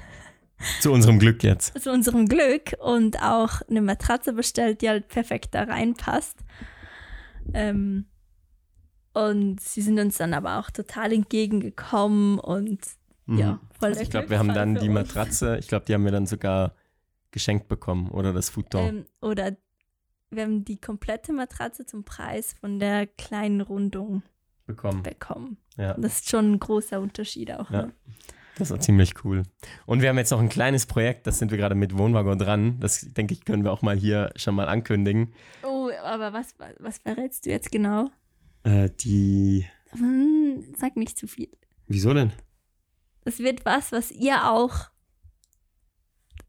Zu 0.81 0.93
unserem 0.93 1.19
Glück 1.19 1.43
jetzt. 1.43 1.79
zu 1.81 1.91
unserem 1.91 2.27
Glück, 2.27 2.75
und 2.81 3.23
auch 3.23 3.61
eine 3.69 3.83
Matratze 3.83 4.33
bestellt, 4.33 4.81
die 4.81 4.88
halt 4.88 5.09
perfekt 5.09 5.55
da 5.55 5.65
reinpasst. 5.65 6.38
Ähm, 7.55 8.07
und 9.15 9.61
sie 9.61 9.83
sind 9.83 9.99
uns 9.99 10.17
dann 10.17 10.33
aber 10.35 10.59
auch 10.59 10.71
total 10.71 11.13
entgegengekommen 11.13 12.39
und 12.39 12.81
Mhm. 13.27 13.39
ja, 13.39 13.61
voll 13.79 13.91
Also 13.91 14.01
ich 14.03 14.11
glaube, 14.11 14.31
wir 14.31 14.39
haben 14.41 14.49
dann 14.53 14.75
die. 14.75 14.89
Matratze, 14.89 15.57
ich 15.59 15.69
glaube, 15.69 15.85
die 15.87 15.95
haben 15.95 16.05
wir 16.05 16.11
dann 16.11 16.27
sogar 16.27 16.75
geschenkt 17.31 17.69
bekommen 17.69 18.11
oder 18.11 18.33
das 18.33 18.51
Futon 18.51 18.81
Ähm, 18.89 19.05
oder 19.21 19.57
wir 20.31 20.43
haben 20.43 20.65
die 20.65 20.81
komplette 20.81 21.33
Matratze 21.33 21.87
zum 21.87 22.05
Preis 22.05 22.55
von 22.59 22.79
der 22.81 23.07
kleinen 23.07 23.61
Rundung 23.61 24.23
bekommen. 24.67 25.03
bekommen. 25.05 25.57
Ja, 25.77 25.95
Das 25.95 26.15
ist 26.21 26.31
schon 26.31 26.53
ein 26.53 26.59
großer 26.59 27.01
Unterschied 27.01 27.53
auch. 27.53 27.71
Ja. 27.71 27.83
Ne? 27.83 27.93
das 28.59 28.71
war 28.71 28.81
ziemlich 28.81 29.15
cool. 29.25 29.45
Und 29.87 30.03
wir 30.03 30.09
haben 30.11 30.19
jetzt 30.19 30.31
noch 30.31 30.41
ein 30.41 30.49
kleines 30.49 30.87
Projekt, 30.87 31.27
das 31.27 31.39
sind 31.39 31.51
wir 31.51 31.59
gerade 31.59 31.75
mit 31.75 31.97
Wohnwagon 31.97 32.39
dran. 32.39 32.79
Das 32.81 33.01
denke 33.01 33.35
ich, 33.35 33.45
können 33.45 33.65
wir 33.65 33.73
auch 33.73 33.83
mal 33.83 33.97
hier 33.97 34.31
schon 34.37 34.55
mal 34.55 34.69
ankündigen. 34.69 35.33
Oh, 35.63 35.72
aber 35.90 36.33
was, 36.33 36.55
was 36.79 36.99
verrätst 36.99 37.47
du 37.47 37.51
jetzt 37.51 37.71
genau? 37.73 38.11
Äh, 38.64 38.90
die. 38.90 39.66
Hm, 39.90 40.75
sag 40.77 40.97
nicht 40.97 41.18
zu 41.18 41.27
viel. 41.27 41.51
Wieso 41.87 42.14
denn? 42.14 42.33
Es 43.25 43.38
wird 43.38 43.64
was, 43.64 43.92
was 43.92 44.11
ihr 44.11 44.51
auch 44.51 44.90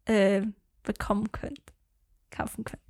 äh, 0.05 0.41
bekommen 0.83 1.31
könnt, 1.31 1.61
kaufen 2.31 2.63
könnt. 2.63 2.81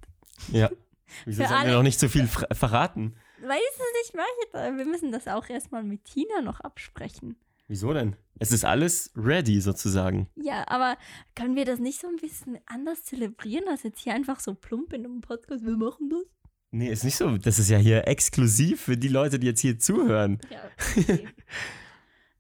Ja. 0.51 0.69
Wieso 1.25 1.45
sollen 1.45 1.65
wir 1.67 1.73
noch 1.73 1.83
nicht 1.83 1.99
so 1.99 2.07
viel 2.07 2.27
ver- 2.27 2.47
verraten? 2.55 3.15
Weiß 3.41 3.59
es 3.59 4.01
nicht, 4.01 4.15
möchte. 4.15 4.77
Wir 4.77 4.85
müssen 4.85 5.11
das 5.11 5.27
auch 5.27 5.47
erstmal 5.49 5.83
mit 5.83 6.05
Tina 6.05 6.41
noch 6.41 6.59
absprechen. 6.61 7.35
Wieso 7.67 7.93
denn? 7.93 8.15
Es 8.39 8.51
ist 8.51 8.65
alles 8.65 9.11
ready 9.15 9.61
sozusagen. 9.61 10.27
Ja, 10.35 10.65
aber 10.67 10.97
können 11.35 11.55
wir 11.55 11.65
das 11.65 11.79
nicht 11.79 12.01
so 12.01 12.07
ein 12.07 12.17
bisschen 12.17 12.57
anders 12.65 13.05
zelebrieren, 13.05 13.67
als 13.69 13.83
jetzt 13.83 13.99
hier 13.99 14.13
einfach 14.13 14.39
so 14.39 14.53
plump 14.53 14.93
in 14.93 15.05
einem 15.05 15.21
Podcast, 15.21 15.63
wir 15.63 15.77
machen 15.77 16.09
das? 16.09 16.25
Nee, 16.71 16.89
ist 16.89 17.03
nicht 17.03 17.15
so. 17.15 17.37
Das 17.37 17.59
ist 17.59 17.69
ja 17.69 17.77
hier 17.77 18.07
exklusiv 18.07 18.81
für 18.81 18.97
die 18.97 19.07
Leute, 19.07 19.37
die 19.37 19.47
jetzt 19.47 19.61
hier 19.61 19.77
zuhören. 19.77 20.39
Ja, 20.49 20.57
okay. 20.97 21.27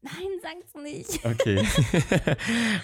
Nein, 0.01 0.13
sag's 0.41 0.83
nicht. 0.83 1.25
Okay. 1.25 1.63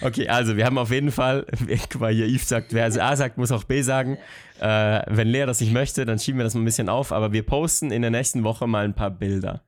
okay, 0.00 0.28
also 0.28 0.56
wir 0.56 0.64
haben 0.64 0.78
auf 0.78 0.90
jeden 0.90 1.10
Fall, 1.10 1.44
guck 1.90 2.00
mal 2.00 2.12
hier, 2.14 2.26
Yves 2.26 2.48
sagt, 2.48 2.72
wer 2.72 2.86
A 2.86 3.16
sagt, 3.16 3.36
muss 3.36 3.52
auch 3.52 3.64
B 3.64 3.82
sagen. 3.82 4.16
Äh, 4.58 5.02
wenn 5.06 5.28
Lea 5.28 5.44
das 5.44 5.60
nicht 5.60 5.72
möchte, 5.72 6.06
dann 6.06 6.18
schieben 6.18 6.38
wir 6.38 6.44
das 6.44 6.54
mal 6.54 6.62
ein 6.62 6.64
bisschen 6.64 6.88
auf, 6.88 7.12
aber 7.12 7.32
wir 7.32 7.42
posten 7.44 7.90
in 7.90 8.00
der 8.00 8.10
nächsten 8.10 8.42
Woche 8.42 8.66
mal 8.66 8.86
ein 8.86 8.94
paar 8.94 9.10
Bilder. 9.10 9.64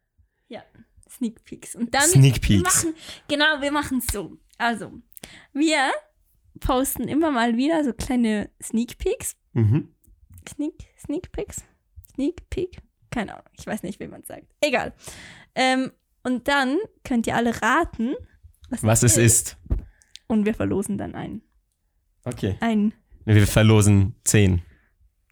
Ja, 0.49 0.63
Sneak 1.17 1.45
Peeks. 1.45 1.75
Und 1.75 1.95
dann 1.95 2.03
Sneak 2.09 2.35
Wir 2.35 2.41
Peeks. 2.41 2.63
machen, 2.85 2.95
genau, 3.29 3.61
wir 3.61 3.71
machen 3.73 3.99
es 3.99 4.07
so. 4.13 4.39
Also, 4.59 4.93
wir 5.53 5.91
posten 6.61 7.09
immer 7.09 7.31
mal 7.31 7.57
wieder 7.57 7.85
so 7.85 7.93
kleine 7.93 8.51
Sneak 8.63 8.99
Peeks. 8.99 9.37
Mhm. 9.53 9.89
Sneak, 10.49 10.75
Sneak 10.99 11.33
Peeks? 11.33 11.63
Sneak 12.15 12.49
Peek? 12.51 12.79
Keine 13.11 13.35
Ahnung, 13.35 13.47
ich 13.59 13.67
weiß 13.67 13.83
nicht, 13.83 14.01
wie 14.01 14.09
man 14.09 14.23
sagt. 14.25 14.47
Egal. 14.61 14.95
Ähm, 15.55 15.93
und 16.23 16.49
dann 16.49 16.79
könnt 17.05 17.27
ihr 17.27 17.37
alle 17.37 17.61
raten, 17.61 18.15
was, 18.71 18.83
Was 18.83 19.03
es 19.03 19.17
ist. 19.19 19.59
Und 20.29 20.47
wir 20.47 20.55
verlosen 20.55 20.97
dann 20.97 21.15
ein. 21.15 21.43
Okay. 22.25 22.57
Ein 22.61 22.95
Wir 23.25 23.47
verlosen 23.47 24.15
10. 24.25 24.63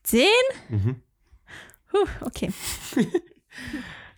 10? 0.03 0.27
Mhm. 0.69 0.97
Huh, 1.93 2.07
okay. 2.23 2.51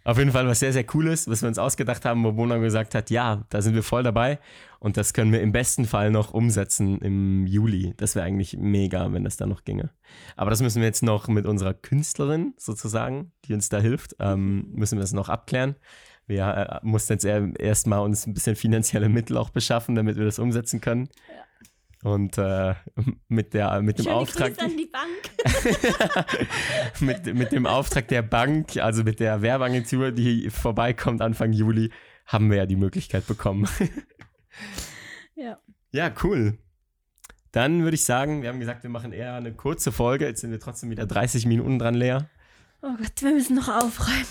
Auf 0.05 0.19
jeden 0.19 0.33
Fall 0.33 0.47
was 0.49 0.59
sehr, 0.59 0.73
sehr 0.73 0.85
Cooles, 0.85 1.29
was 1.29 1.43
wir 1.43 1.49
uns 1.49 1.59
ausgedacht 1.59 2.05
haben, 2.05 2.25
wo 2.25 2.33
Bona 2.33 2.59
gesagt 2.59 2.95
hat, 2.95 3.11
ja, 3.11 3.45
da 3.51 3.63
sind 3.63 3.75
wir 3.75 3.85
voll 3.85 4.03
dabei 4.03 4.41
und 4.81 4.97
das 4.97 5.13
können 5.13 5.33
wir 5.33 5.41
im 5.41 5.53
besten 5.53 5.85
Fall 5.85 6.11
noch 6.11 6.35
umsetzen 6.35 6.99
im 6.99 7.47
Juli. 7.47 7.95
Das 7.97 8.17
wäre 8.17 8.27
eigentlich 8.27 8.57
mega, 8.57 9.13
wenn 9.13 9.23
das 9.23 9.37
dann 9.37 9.49
noch 9.49 9.65
ginge. 9.65 9.91
Aber 10.37 10.51
das 10.51 10.61
müssen 10.61 10.81
wir 10.81 10.87
jetzt 10.87 11.03
noch 11.03 11.29
mit 11.29 11.47
unserer 11.47 11.73
Künstlerin 11.73 12.55
sozusagen, 12.57 13.31
die 13.45 13.55
uns 13.55 13.69
da 13.69 13.79
hilft, 13.79 14.17
ähm, 14.19 14.73
müssen 14.73 14.99
wir 14.99 15.03
das 15.03 15.13
noch 15.13 15.29
abklären. 15.29 15.77
Wir 16.27 16.47
äh, 16.47 16.87
mussten 16.87 17.13
jetzt 17.13 17.25
erstmal 17.25 18.01
uns 18.01 18.27
ein 18.27 18.35
bisschen 18.35 18.57
finanzielle 18.57 19.09
Mittel 19.09 19.37
auch 19.37 19.51
beschaffen, 19.51 19.95
damit 19.95 20.17
wir 20.17 20.25
das 20.25 20.39
umsetzen 20.39 20.81
können. 20.81 21.09
Ja. 21.29 21.45
Und 22.03 22.37
äh, 22.37 22.75
mit, 23.29 23.55
der, 23.55 23.81
mit 23.81 23.99
dem 23.99 24.05
Schöne 24.05 24.17
Auftrag. 24.17 24.57
Grüße 24.57 24.63
an 24.63 24.77
die 24.77 24.91
Bank. 24.91 26.41
mit, 27.01 27.35
mit 27.35 27.53
dem 27.53 27.67
Auftrag 27.67 28.09
der 28.09 28.23
Bank, 28.23 28.77
also 28.77 29.05
mit 29.05 29.21
der 29.21 29.41
Werbeagentur, 29.41 30.11
die 30.11 30.51
vorbeikommt 30.51 31.23
Anfang 31.23 31.53
Juli, 31.53 31.91
haben 32.27 32.51
wir 32.51 32.59
ja 32.59 32.67
die 32.67 32.77
Möglichkeit 32.77 33.27
bekommen. 33.27 33.69
ja. 35.37 35.59
Ja, 35.93 36.13
cool. 36.25 36.59
Dann 37.53 37.83
würde 37.83 37.95
ich 37.95 38.05
sagen, 38.05 38.43
wir 38.43 38.49
haben 38.49 38.61
gesagt, 38.61 38.83
wir 38.83 38.91
machen 38.91 39.13
eher 39.13 39.35
eine 39.35 39.53
kurze 39.53 39.93
Folge. 39.93 40.27
Jetzt 40.27 40.41
sind 40.41 40.51
wir 40.51 40.59
trotzdem 40.59 40.91
wieder 40.91 41.07
30 41.07 41.47
Minuten 41.47 41.79
dran 41.79 41.95
leer. 41.95 42.29
Oh 42.81 42.97
Gott, 42.97 43.13
wir 43.21 43.33
müssen 43.33 43.55
noch 43.55 43.69
aufräumen. 43.69 44.27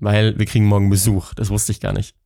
Weil 0.00 0.38
wir 0.38 0.46
kriegen 0.46 0.64
morgen 0.64 0.90
Besuch. 0.90 1.34
Das 1.34 1.50
wusste 1.50 1.70
ich 1.70 1.80
gar 1.80 1.92
nicht. 1.92 2.16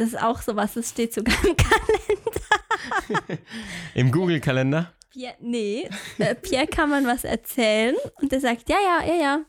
Das 0.00 0.08
ist 0.08 0.22
auch 0.22 0.40
sowas, 0.40 0.72
das 0.72 0.88
steht 0.88 1.12
sogar 1.12 1.34
im 1.44 1.54
Kalender. 1.58 3.38
Im 3.94 4.10
Google-Kalender? 4.10 4.94
Pierre, 5.10 5.34
nee, 5.40 5.90
äh, 6.16 6.34
Pierre 6.34 6.66
kann 6.66 6.88
man 6.88 7.04
was 7.04 7.24
erzählen 7.24 7.94
und 8.14 8.32
der 8.32 8.40
sagt, 8.40 8.70
ja, 8.70 8.78
ja, 8.82 9.06
ja, 9.06 9.20
ja. 9.20 9.40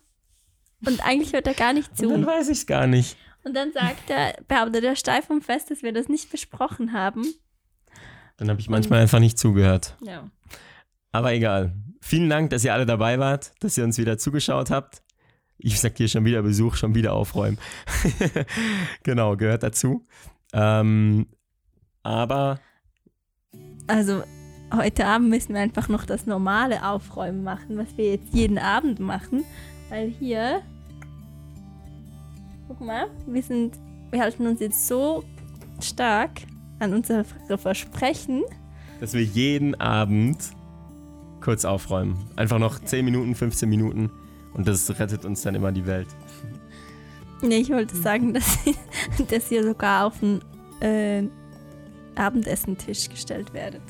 Und 0.85 0.99
eigentlich 1.05 1.31
hört 1.31 1.47
er 1.47 1.53
gar 1.53 1.71
nicht 1.71 1.95
zu. 1.95 2.07
Und 2.07 2.11
dann 2.11 2.25
weiß 2.25 2.49
ich 2.49 2.57
es 2.57 2.65
gar 2.65 2.85
nicht. 2.85 3.15
Und 3.45 3.53
dann 3.53 3.71
sagt 3.71 4.09
er, 4.09 4.35
behauptet 4.49 4.83
er 4.83 4.97
steif 4.97 5.29
und 5.29 5.41
fest, 5.41 5.71
dass 5.71 5.83
wir 5.83 5.93
das 5.93 6.09
nicht 6.09 6.29
besprochen 6.29 6.91
haben. 6.91 7.23
Dann 8.35 8.49
habe 8.49 8.59
ich 8.59 8.67
manchmal 8.67 8.99
und, 8.99 9.03
einfach 9.03 9.19
nicht 9.19 9.39
zugehört. 9.39 9.95
Ja. 10.01 10.29
Aber 11.13 11.31
egal. 11.31 11.77
Vielen 12.01 12.29
Dank, 12.29 12.49
dass 12.49 12.65
ihr 12.65 12.73
alle 12.73 12.85
dabei 12.85 13.19
wart, 13.19 13.53
dass 13.61 13.77
ihr 13.77 13.85
uns 13.85 13.97
wieder 13.97 14.17
zugeschaut 14.17 14.69
habt. 14.69 15.01
Ich 15.63 15.79
sag 15.79 15.95
hier 15.95 16.09
schon 16.09 16.25
wieder 16.25 16.41
Besuch, 16.41 16.75
schon 16.75 16.93
wieder 16.93 17.13
aufräumen. 17.13 17.57
genau, 19.03 19.37
gehört 19.37 19.63
dazu. 19.63 20.05
Ähm, 20.53 21.27
aber. 22.03 22.59
Also, 23.87 24.23
heute 24.73 25.05
Abend 25.05 25.29
müssen 25.29 25.53
wir 25.53 25.61
einfach 25.61 25.89
noch 25.89 26.05
das 26.05 26.25
normale 26.25 26.85
Aufräumen 26.85 27.43
machen, 27.43 27.77
was 27.77 27.97
wir 27.97 28.11
jetzt 28.11 28.33
jeden 28.33 28.57
Abend 28.57 28.99
machen. 28.99 29.43
Weil 29.89 30.09
hier. 30.09 30.61
Guck 32.67 32.81
mal, 32.81 33.07
wir 33.27 33.43
sind. 33.43 33.77
Wir 34.11 34.21
halten 34.21 34.45
uns 34.45 34.59
jetzt 34.59 34.87
so 34.87 35.23
stark 35.79 36.41
an 36.79 36.93
unsere 36.93 37.23
Versprechen. 37.23 38.43
Dass 38.99 39.13
wir 39.13 39.23
jeden 39.23 39.79
Abend 39.79 40.37
kurz 41.41 41.65
aufräumen. 41.65 42.17
Einfach 42.35 42.59
noch 42.59 42.79
ja. 42.79 42.85
10 42.85 43.05
Minuten, 43.05 43.35
15 43.35 43.69
Minuten. 43.69 44.11
Und 44.53 44.67
das 44.67 44.89
rettet 44.99 45.25
uns 45.25 45.41
dann 45.41 45.55
immer 45.55 45.71
die 45.71 45.85
Welt. 45.85 46.07
Nee, 47.41 47.57
ich 47.57 47.69
wollte 47.69 47.95
sagen, 47.95 48.33
dass, 48.33 48.59
dass 49.29 49.51
ihr 49.51 49.63
sogar 49.63 50.05
auf 50.05 50.19
den 50.19 50.41
äh, 50.79 51.27
Abendessentisch 52.15 53.09
gestellt 53.09 53.53
werdet. 53.53 53.81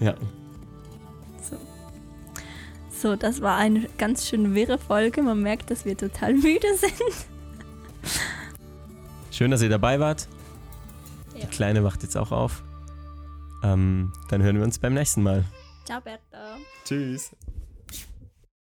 Ja. 0.00 0.14
So. 1.42 1.56
So, 2.90 3.16
das 3.16 3.40
war 3.40 3.56
eine 3.56 3.88
ganz 3.98 4.26
schön 4.26 4.54
wirre 4.54 4.78
Folge. 4.78 5.22
Man 5.22 5.42
merkt, 5.42 5.70
dass 5.70 5.84
wir 5.84 5.96
total 5.96 6.34
müde 6.34 6.68
sind. 6.76 8.12
Schön, 9.30 9.50
dass 9.50 9.62
ihr 9.62 9.68
dabei 9.68 10.00
wart. 10.00 10.28
Ja. 11.34 11.40
Die 11.40 11.46
Kleine 11.46 11.84
wacht 11.84 12.02
jetzt 12.02 12.16
auch 12.16 12.32
auf. 12.32 12.62
Ähm, 13.62 14.12
dann 14.28 14.42
hören 14.42 14.56
wir 14.56 14.64
uns 14.64 14.78
beim 14.78 14.94
nächsten 14.94 15.22
Mal. 15.22 15.44
Ciao, 15.84 16.00
Berta. 16.00 16.56
Tschüss. 16.84 17.30